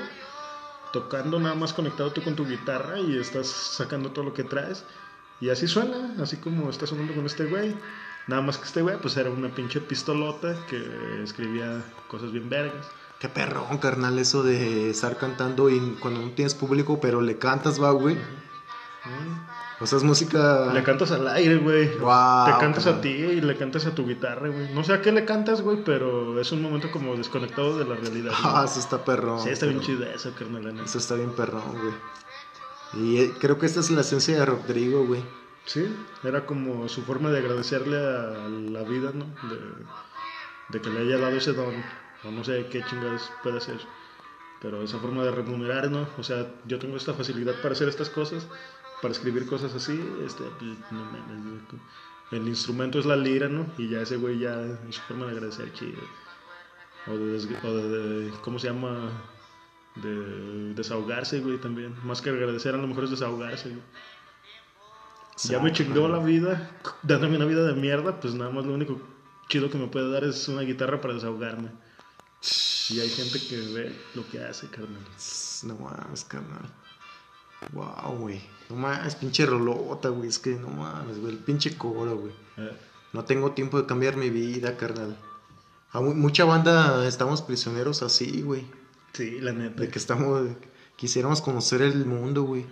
tocando 0.92 1.38
nada 1.38 1.54
más 1.54 1.72
conectado 1.72 2.12
tú 2.12 2.22
con 2.22 2.36
tu 2.36 2.46
guitarra 2.46 2.98
y 2.98 3.18
estás 3.18 3.46
sacando 3.46 4.10
todo 4.10 4.24
lo 4.24 4.34
que 4.34 4.44
traes. 4.44 4.84
Y 5.40 5.50
así 5.50 5.68
suena, 5.68 6.14
así 6.20 6.36
como 6.36 6.68
está 6.70 6.86
sonando 6.86 7.14
con 7.14 7.26
este 7.26 7.44
güey. 7.44 7.74
Nada 8.26 8.42
más 8.42 8.58
que 8.58 8.64
este 8.64 8.82
güey, 8.82 8.98
pues 9.00 9.16
era 9.16 9.30
una 9.30 9.48
pinche 9.54 9.80
pistolota 9.80 10.54
que 10.68 11.22
escribía 11.22 11.82
cosas 12.08 12.32
bien 12.32 12.48
vergas. 12.48 12.86
Qué 13.18 13.28
perrón, 13.28 13.78
carnal, 13.78 14.18
eso 14.18 14.42
de 14.42 14.90
estar 14.90 15.16
cantando 15.16 15.70
y 15.70 15.80
cuando 16.00 16.20
no 16.20 16.30
tienes 16.32 16.54
público, 16.54 17.00
pero 17.00 17.20
le 17.20 17.38
cantas, 17.38 17.82
va, 17.82 17.90
güey. 17.90 18.16
O 19.80 19.86
sea, 19.86 19.98
es 19.98 20.04
música. 20.04 20.72
Le 20.72 20.82
cantas 20.82 21.12
al 21.12 21.28
aire, 21.28 21.56
güey. 21.56 21.88
Te 21.88 22.58
cantas 22.58 22.86
a 22.86 23.00
ti 23.00 23.10
y 23.10 23.40
le 23.40 23.56
cantas 23.56 23.86
a 23.86 23.94
tu 23.94 24.06
guitarra, 24.06 24.48
güey. 24.48 24.74
No 24.74 24.82
sé 24.82 24.92
a 24.92 25.00
qué 25.00 25.12
le 25.12 25.24
cantas, 25.24 25.62
güey, 25.62 25.84
pero 25.84 26.40
es 26.40 26.50
un 26.50 26.62
momento 26.62 26.90
como 26.90 27.14
desconectado 27.16 27.78
de 27.78 27.84
la 27.84 27.94
realidad. 27.94 28.32
Ah, 28.42 28.64
eso 28.64 28.80
está 28.80 29.04
perrón. 29.04 29.40
Sí, 29.40 29.50
está 29.50 29.66
bien 29.66 29.80
chido 29.80 30.04
eso, 30.04 30.32
carnal. 30.36 30.80
Eso 30.80 30.98
está 30.98 31.14
bien 31.14 31.32
perrón, 31.32 31.62
güey. 31.70 31.94
Y 32.94 33.20
eh, 33.20 33.32
creo 33.38 33.58
que 33.58 33.66
esta 33.66 33.80
es 33.80 33.90
la 33.90 34.00
esencia 34.00 34.38
de 34.38 34.46
Rodrigo, 34.46 35.06
güey. 35.06 35.22
Sí, 35.66 35.86
era 36.24 36.46
como 36.46 36.88
su 36.88 37.02
forma 37.02 37.30
de 37.30 37.38
agradecerle 37.38 37.98
a 37.98 38.48
la 38.48 38.82
vida, 38.82 39.12
¿no? 39.14 39.26
De, 39.48 39.58
de 40.70 40.80
que 40.80 40.90
le 40.90 41.00
haya 41.00 41.18
dado 41.18 41.36
ese 41.36 41.52
don. 41.52 41.74
O 42.24 42.30
no 42.30 42.42
sé 42.42 42.66
qué 42.70 42.82
chingados 42.82 43.30
puede 43.42 43.60
ser. 43.60 43.78
Pero 44.60 44.82
esa 44.82 44.98
forma 44.98 45.22
de 45.22 45.30
remunerar, 45.30 45.90
¿no? 45.90 46.08
O 46.18 46.22
sea, 46.22 46.46
yo 46.64 46.78
tengo 46.78 46.96
esta 46.96 47.14
facilidad 47.14 47.54
para 47.62 47.74
hacer 47.74 47.88
estas 47.88 48.10
cosas, 48.10 48.46
para 49.02 49.12
escribir 49.12 49.46
cosas 49.46 49.74
así. 49.74 49.92
Este, 50.24 50.44
pues, 50.58 50.70
no 50.90 51.04
mames, 51.04 51.44
güey. 51.44 51.80
El 52.30 52.46
instrumento 52.48 52.98
es 52.98 53.06
la 53.06 53.16
lira, 53.16 53.48
¿no? 53.48 53.66
Y 53.78 53.88
ya 53.88 54.02
ese 54.02 54.16
güey 54.16 54.38
ya 54.38 54.60
es 54.88 54.94
su 54.96 55.00
forma 55.02 55.26
de 55.26 55.32
agradecer, 55.32 55.72
chido. 55.72 56.02
O 57.06 57.12
de, 57.12 57.56
o 57.66 57.74
de, 57.74 57.88
de- 58.28 58.30
¿cómo 58.42 58.58
se 58.58 58.66
llama? 58.68 59.10
De 59.94 60.74
desahogarse, 60.74 61.40
güey, 61.40 61.58
también. 61.58 61.94
Más 62.04 62.20
que 62.20 62.28
agradecer, 62.30 62.74
a 62.74 62.78
lo 62.78 62.86
mejor 62.86 63.04
es 63.04 63.10
desahogarse, 63.10 63.70
güey. 63.70 63.82
Ya 65.44 65.60
me 65.60 65.72
chingó 65.72 66.08
la 66.08 66.18
vida, 66.18 66.70
dándome 67.02 67.36
una 67.36 67.44
vida 67.44 67.64
de 67.64 67.72
mierda, 67.74 68.18
pues 68.20 68.34
nada 68.34 68.50
más 68.50 68.66
lo 68.66 68.74
único 68.74 69.00
chido 69.48 69.70
que 69.70 69.78
me 69.78 69.86
puede 69.86 70.10
dar 70.10 70.24
es 70.24 70.48
una 70.48 70.62
guitarra 70.62 71.00
para 71.00 71.14
desahogarme. 71.14 71.70
Y 72.90 73.00
hay 73.00 73.08
gente 73.08 73.40
que 73.48 73.56
ve 73.72 73.96
lo 74.14 74.28
que 74.28 74.42
hace, 74.42 74.68
carnal. 74.68 75.02
No 75.62 75.76
mames, 75.76 76.24
carnal. 76.24 76.68
Wow, 77.72 78.16
güey. 78.18 78.42
No 78.70 78.76
mames, 78.76 79.14
pinche 79.16 79.46
rolota, 79.46 80.08
güey. 80.10 80.28
Es 80.28 80.38
que 80.38 80.50
no 80.54 80.68
mames, 80.68 81.18
güey. 81.20 81.32
El 81.32 81.38
pinche 81.38 81.76
coro, 81.76 82.16
güey. 82.18 82.32
Eh, 82.58 82.76
No 83.12 83.24
tengo 83.24 83.52
tiempo 83.52 83.78
de 83.80 83.86
cambiar 83.86 84.16
mi 84.16 84.28
vida, 84.30 84.76
carnal. 84.76 85.16
A 85.92 86.00
mu- 86.00 86.14
mucha 86.14 86.44
banda 86.44 87.06
estamos 87.06 87.40
prisioneros 87.42 88.02
así, 88.02 88.42
güey. 88.42 88.66
sí, 89.14 89.40
la 89.40 89.52
neta. 89.52 89.80
De 89.80 89.88
que 89.88 89.98
estamos. 89.98 90.48
Quisiéramos 90.96 91.40
conocer 91.40 91.80
el 91.80 92.04
mundo, 92.04 92.42
güey. 92.42 92.66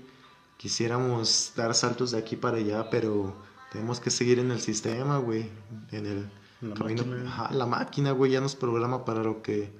Quisiéramos 0.58 1.52
dar 1.56 1.74
saltos 1.74 2.10
de 2.10 2.18
aquí 2.18 2.36
para 2.36 2.58
allá, 2.58 2.90
pero 2.90 3.34
tenemos 3.72 4.00
que 4.00 4.10
seguir 4.10 4.38
en 4.38 4.50
el 4.50 4.60
sistema, 4.60 5.18
güey. 5.18 5.48
En 5.92 6.06
el 6.06 6.30
La 6.60 6.74
camino. 6.74 7.04
máquina. 7.04 7.28
Ajá, 7.30 7.52
la 7.54 7.66
máquina, 7.66 8.10
güey, 8.12 8.32
ya 8.32 8.40
nos 8.40 8.54
programa 8.56 9.04
para 9.04 9.22
lo 9.22 9.42
que. 9.42 9.70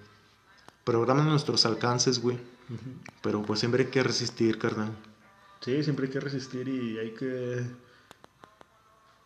Programa 0.84 1.24
nuestros 1.24 1.66
alcances, 1.66 2.20
güey. 2.22 2.38
Pero 3.22 3.42
pues 3.42 3.60
siempre 3.60 3.84
hay 3.84 3.90
que 3.90 4.02
resistir, 4.02 4.58
carnal. 4.58 4.92
Sí, 5.60 5.82
siempre 5.82 6.06
hay 6.06 6.12
que 6.12 6.20
resistir 6.20 6.68
y 6.68 6.98
hay 6.98 7.12
que 7.12 7.64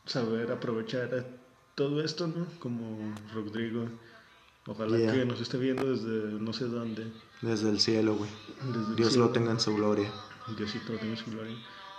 saber 0.07 0.51
aprovechar 0.53 1.27
todo 1.75 2.03
esto, 2.03 2.27
¿no? 2.27 2.47
Como 2.59 3.15
Rodrigo. 3.35 3.87
Ojalá 4.67 4.99
Yeah. 4.99 5.13
que 5.13 5.25
nos 5.25 5.41
esté 5.41 5.57
viendo 5.59 5.91
desde 5.91 6.39
no 6.39 6.53
sé 6.53 6.67
dónde. 6.67 7.11
Desde 7.43 7.71
el 7.71 7.81
cielo, 7.81 8.15
güey. 8.15 8.31
Dios 8.97 9.13
cielo. 9.13 9.27
lo 9.27 9.33
tenga 9.33 9.51
en 9.53 9.61
su 9.61 9.75
gloria. 9.75 10.11
Diosito 10.57 10.93
lo 10.93 10.99
tenga 10.99 11.13
en 11.13 11.17
su 11.25 11.31
gloria. 11.31 11.57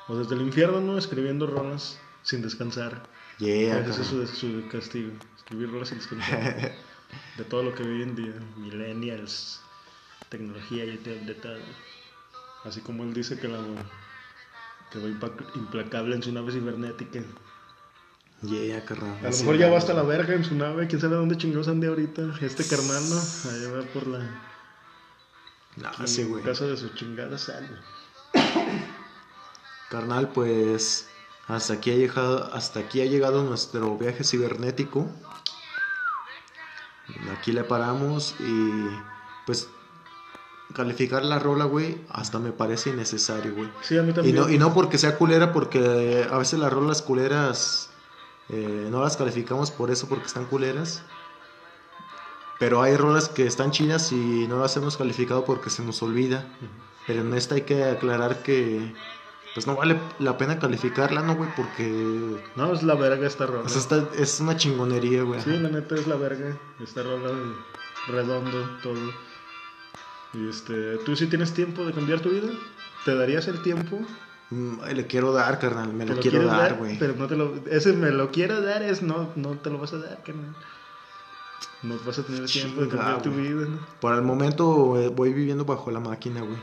O 0.07 0.15
desde 0.17 0.35
el 0.35 0.41
infierno, 0.41 0.79
¿no? 0.81 0.97
Escribiendo 0.97 1.47
rolas 1.47 1.99
sin 2.23 2.41
descansar. 2.41 3.03
Yeah, 3.39 3.79
Ese 3.87 4.01
es 4.01 4.07
su, 4.07 4.27
su 4.27 4.67
castigo. 4.69 5.11
Escribir 5.37 5.71
rolas 5.71 5.89
sin 5.89 5.97
descansar. 5.97 6.75
de 7.37 7.43
todo 7.45 7.63
lo 7.63 7.73
que 7.73 7.83
vive 7.83 8.03
en 8.03 8.15
día. 8.15 8.33
Millennials, 8.57 9.61
tecnología 10.29 10.85
y 10.85 10.97
de 10.97 11.33
todo. 11.35 11.57
Así 12.63 12.81
como 12.81 13.03
él 13.03 13.13
dice 13.13 13.39
que, 13.39 13.47
la, 13.47 13.59
que 14.91 14.99
va 14.99 15.07
implacable 15.55 16.15
en 16.15 16.23
su 16.23 16.31
nave 16.31 16.51
cibernética. 16.51 17.21
Yeah, 18.43 18.83
carnal. 18.83 19.17
A 19.23 19.29
lo 19.29 19.37
mejor 19.37 19.57
ya 19.57 19.69
va. 19.69 19.77
hasta 19.77 19.93
la 19.93 20.03
verga 20.03 20.33
en 20.33 20.43
su 20.43 20.55
nave. 20.55 20.87
Quién 20.87 20.99
sabe 20.99 21.15
dónde 21.15 21.37
chingados 21.37 21.67
ande 21.67 21.87
ahorita. 21.87 22.33
Este 22.41 22.65
carnal, 22.65 23.03
¿no? 23.09 23.51
Allá 23.51 23.71
va 23.71 23.83
por 23.93 24.07
la. 24.07 24.19
Nah, 25.77 26.05
sí, 26.05 26.21
en 26.21 26.29
güey. 26.29 26.43
casa 26.43 26.65
de 26.65 26.75
su 26.75 26.89
chingada 26.89 27.37
sal. 27.37 27.83
Carnal, 29.89 30.29
pues 30.29 31.07
hasta 31.47 31.73
aquí 31.73 31.91
ha 31.91 31.95
llegado, 31.95 32.51
hasta 32.53 32.79
aquí 32.79 33.01
ha 33.01 33.05
llegado 33.05 33.43
nuestro 33.43 33.97
viaje 33.97 34.23
cibernético. 34.23 35.07
Aquí 37.37 37.51
le 37.51 37.63
paramos 37.63 38.35
y 38.39 38.87
pues 39.45 39.67
calificar 40.73 41.23
la 41.23 41.39
rola, 41.39 41.65
güey, 41.65 41.97
hasta 42.09 42.39
me 42.39 42.51
parece 42.51 42.89
innecesario, 42.91 43.53
güey. 43.55 43.69
Sí, 43.81 43.97
a 43.97 44.03
mí 44.03 44.11
Y 44.11 44.13
también. 44.13 44.35
no, 44.35 44.49
y 44.49 44.57
no 44.57 44.73
porque 44.73 44.97
sea 44.97 45.17
culera, 45.17 45.51
porque 45.53 46.27
a 46.31 46.37
veces 46.37 46.59
las 46.59 46.71
rolas 46.71 47.01
culeras 47.01 47.89
eh, 48.49 48.87
no 48.91 49.01
las 49.03 49.17
calificamos 49.17 49.71
por 49.71 49.91
eso, 49.91 50.07
porque 50.07 50.27
están 50.27 50.45
culeras. 50.45 51.03
Pero 52.59 52.81
hay 52.83 52.95
rolas 52.95 53.27
que 53.29 53.47
están 53.47 53.71
chidas 53.71 54.11
y 54.11 54.47
no 54.47 54.59
las 54.59 54.75
hemos 54.77 54.95
calificado 54.97 55.45
porque 55.45 55.69
se 55.69 55.83
nos 55.83 56.01
olvida. 56.03 56.45
Pero 57.07 57.21
en 57.21 57.33
esta 57.33 57.55
hay 57.55 57.61
que 57.61 57.83
aclarar 57.85 58.43
que 58.43 58.93
pues 59.55 59.65
no 59.67 59.75
vale 59.75 59.99
la 60.19 60.37
pena 60.37 60.59
calificarla, 60.59 61.21
¿no, 61.23 61.35
güey? 61.35 61.49
Porque... 61.57 62.39
No, 62.55 62.71
es 62.71 62.83
la 62.83 62.93
verga 62.95 63.27
esta 63.27 63.47
rola. 63.47 63.63
O 63.65 63.69
sea, 63.69 63.81
está- 63.81 64.07
es 64.15 64.39
una 64.39 64.55
chingonería, 64.55 65.23
güey. 65.23 65.41
Sí, 65.41 65.49
la 65.57 65.69
neta 65.69 65.95
es 65.95 66.07
la 66.07 66.15
verga. 66.15 66.55
Esta 66.81 67.01
rola 67.03 67.31
redondo, 68.07 68.77
todo. 68.83 68.99
Y 70.33 70.47
este, 70.47 70.97
¿tú 71.05 71.15
sí 71.15 71.27
tienes 71.27 71.53
tiempo 71.53 71.85
de 71.85 71.93
cambiar 71.93 72.21
tu 72.21 72.29
vida? 72.29 72.47
¿Te 73.05 73.15
darías 73.15 73.47
el 73.47 73.61
tiempo? 73.61 73.99
Mm, 74.49 74.83
le 74.93 75.07
quiero 75.07 75.33
dar, 75.33 75.59
carnal, 75.59 75.93
me 75.93 76.05
¿Te 76.05 76.15
lo, 76.15 76.21
quiero 76.21 76.45
dar, 76.45 76.77
güey. 76.77 76.97
Pero 76.99 77.15
no 77.15 77.27
te 77.27 77.35
lo... 77.35 77.55
Ese 77.67 77.93
me 77.93 78.11
lo 78.11 78.31
quiero 78.31 78.61
dar 78.61 78.83
es 78.83 79.01
no, 79.01 79.31
no 79.35 79.57
te 79.57 79.69
lo 79.69 79.79
vas 79.79 79.93
a 79.93 79.97
dar, 79.97 80.21
carnal. 80.23 80.55
No 81.83 81.97
vas 82.05 82.19
a 82.19 82.23
tener 82.23 82.45
tiempo 82.45 82.81
de 82.81 82.89
cambiar 82.89 83.21
tu 83.21 83.31
vida, 83.31 83.65
¿no? 83.67 83.79
Por 83.99 84.13
el 84.13 84.21
momento 84.21 84.99
eh, 85.01 85.09
voy 85.09 85.33
viviendo 85.33 85.65
bajo 85.65 85.89
la 85.89 85.99
máquina, 85.99 86.41
güey. 86.41 86.59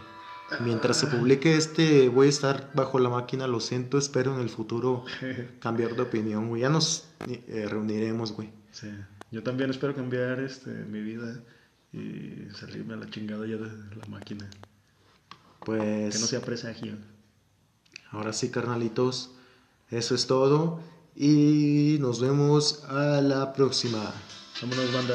Mientras 0.60 0.96
se 0.96 1.06
publique 1.08 1.56
este, 1.56 2.08
voy 2.08 2.28
a 2.28 2.30
estar 2.30 2.70
bajo 2.72 2.98
la 2.98 3.10
máquina, 3.10 3.46
lo 3.46 3.60
siento, 3.60 3.98
espero 3.98 4.34
en 4.34 4.40
el 4.40 4.48
futuro 4.48 5.04
cambiar 5.60 5.94
de 5.94 6.02
opinión, 6.02 6.48
güey. 6.48 6.62
Ya 6.62 6.70
nos 6.70 7.08
eh, 7.26 7.66
reuniremos, 7.68 8.32
güey. 8.32 8.50
Sí. 8.70 8.88
Yo 9.30 9.42
también 9.42 9.68
espero 9.68 9.94
cambiar 9.94 10.40
este, 10.40 10.70
mi 10.70 11.02
vida 11.02 11.42
y 11.92 12.48
salirme 12.54 12.94
a 12.94 12.96
la 12.98 13.10
chingada 13.10 13.46
ya 13.46 13.56
de 13.56 13.96
la 13.96 14.06
máquina. 14.08 14.48
Pues 15.60 16.14
Que 16.14 16.20
no 16.20 16.26
sea 16.26 16.40
presagio. 16.40 16.94
ahora 18.10 18.32
sí, 18.32 18.50
carnalitos, 18.50 19.30
eso 19.90 20.14
es 20.14 20.26
todo 20.26 20.80
y 21.16 21.96
nos 22.00 22.20
vemos 22.20 22.84
a 22.84 23.20
la 23.20 23.52
próxima. 23.52 24.12
Vámonos, 24.60 24.92
banda. 24.92 25.14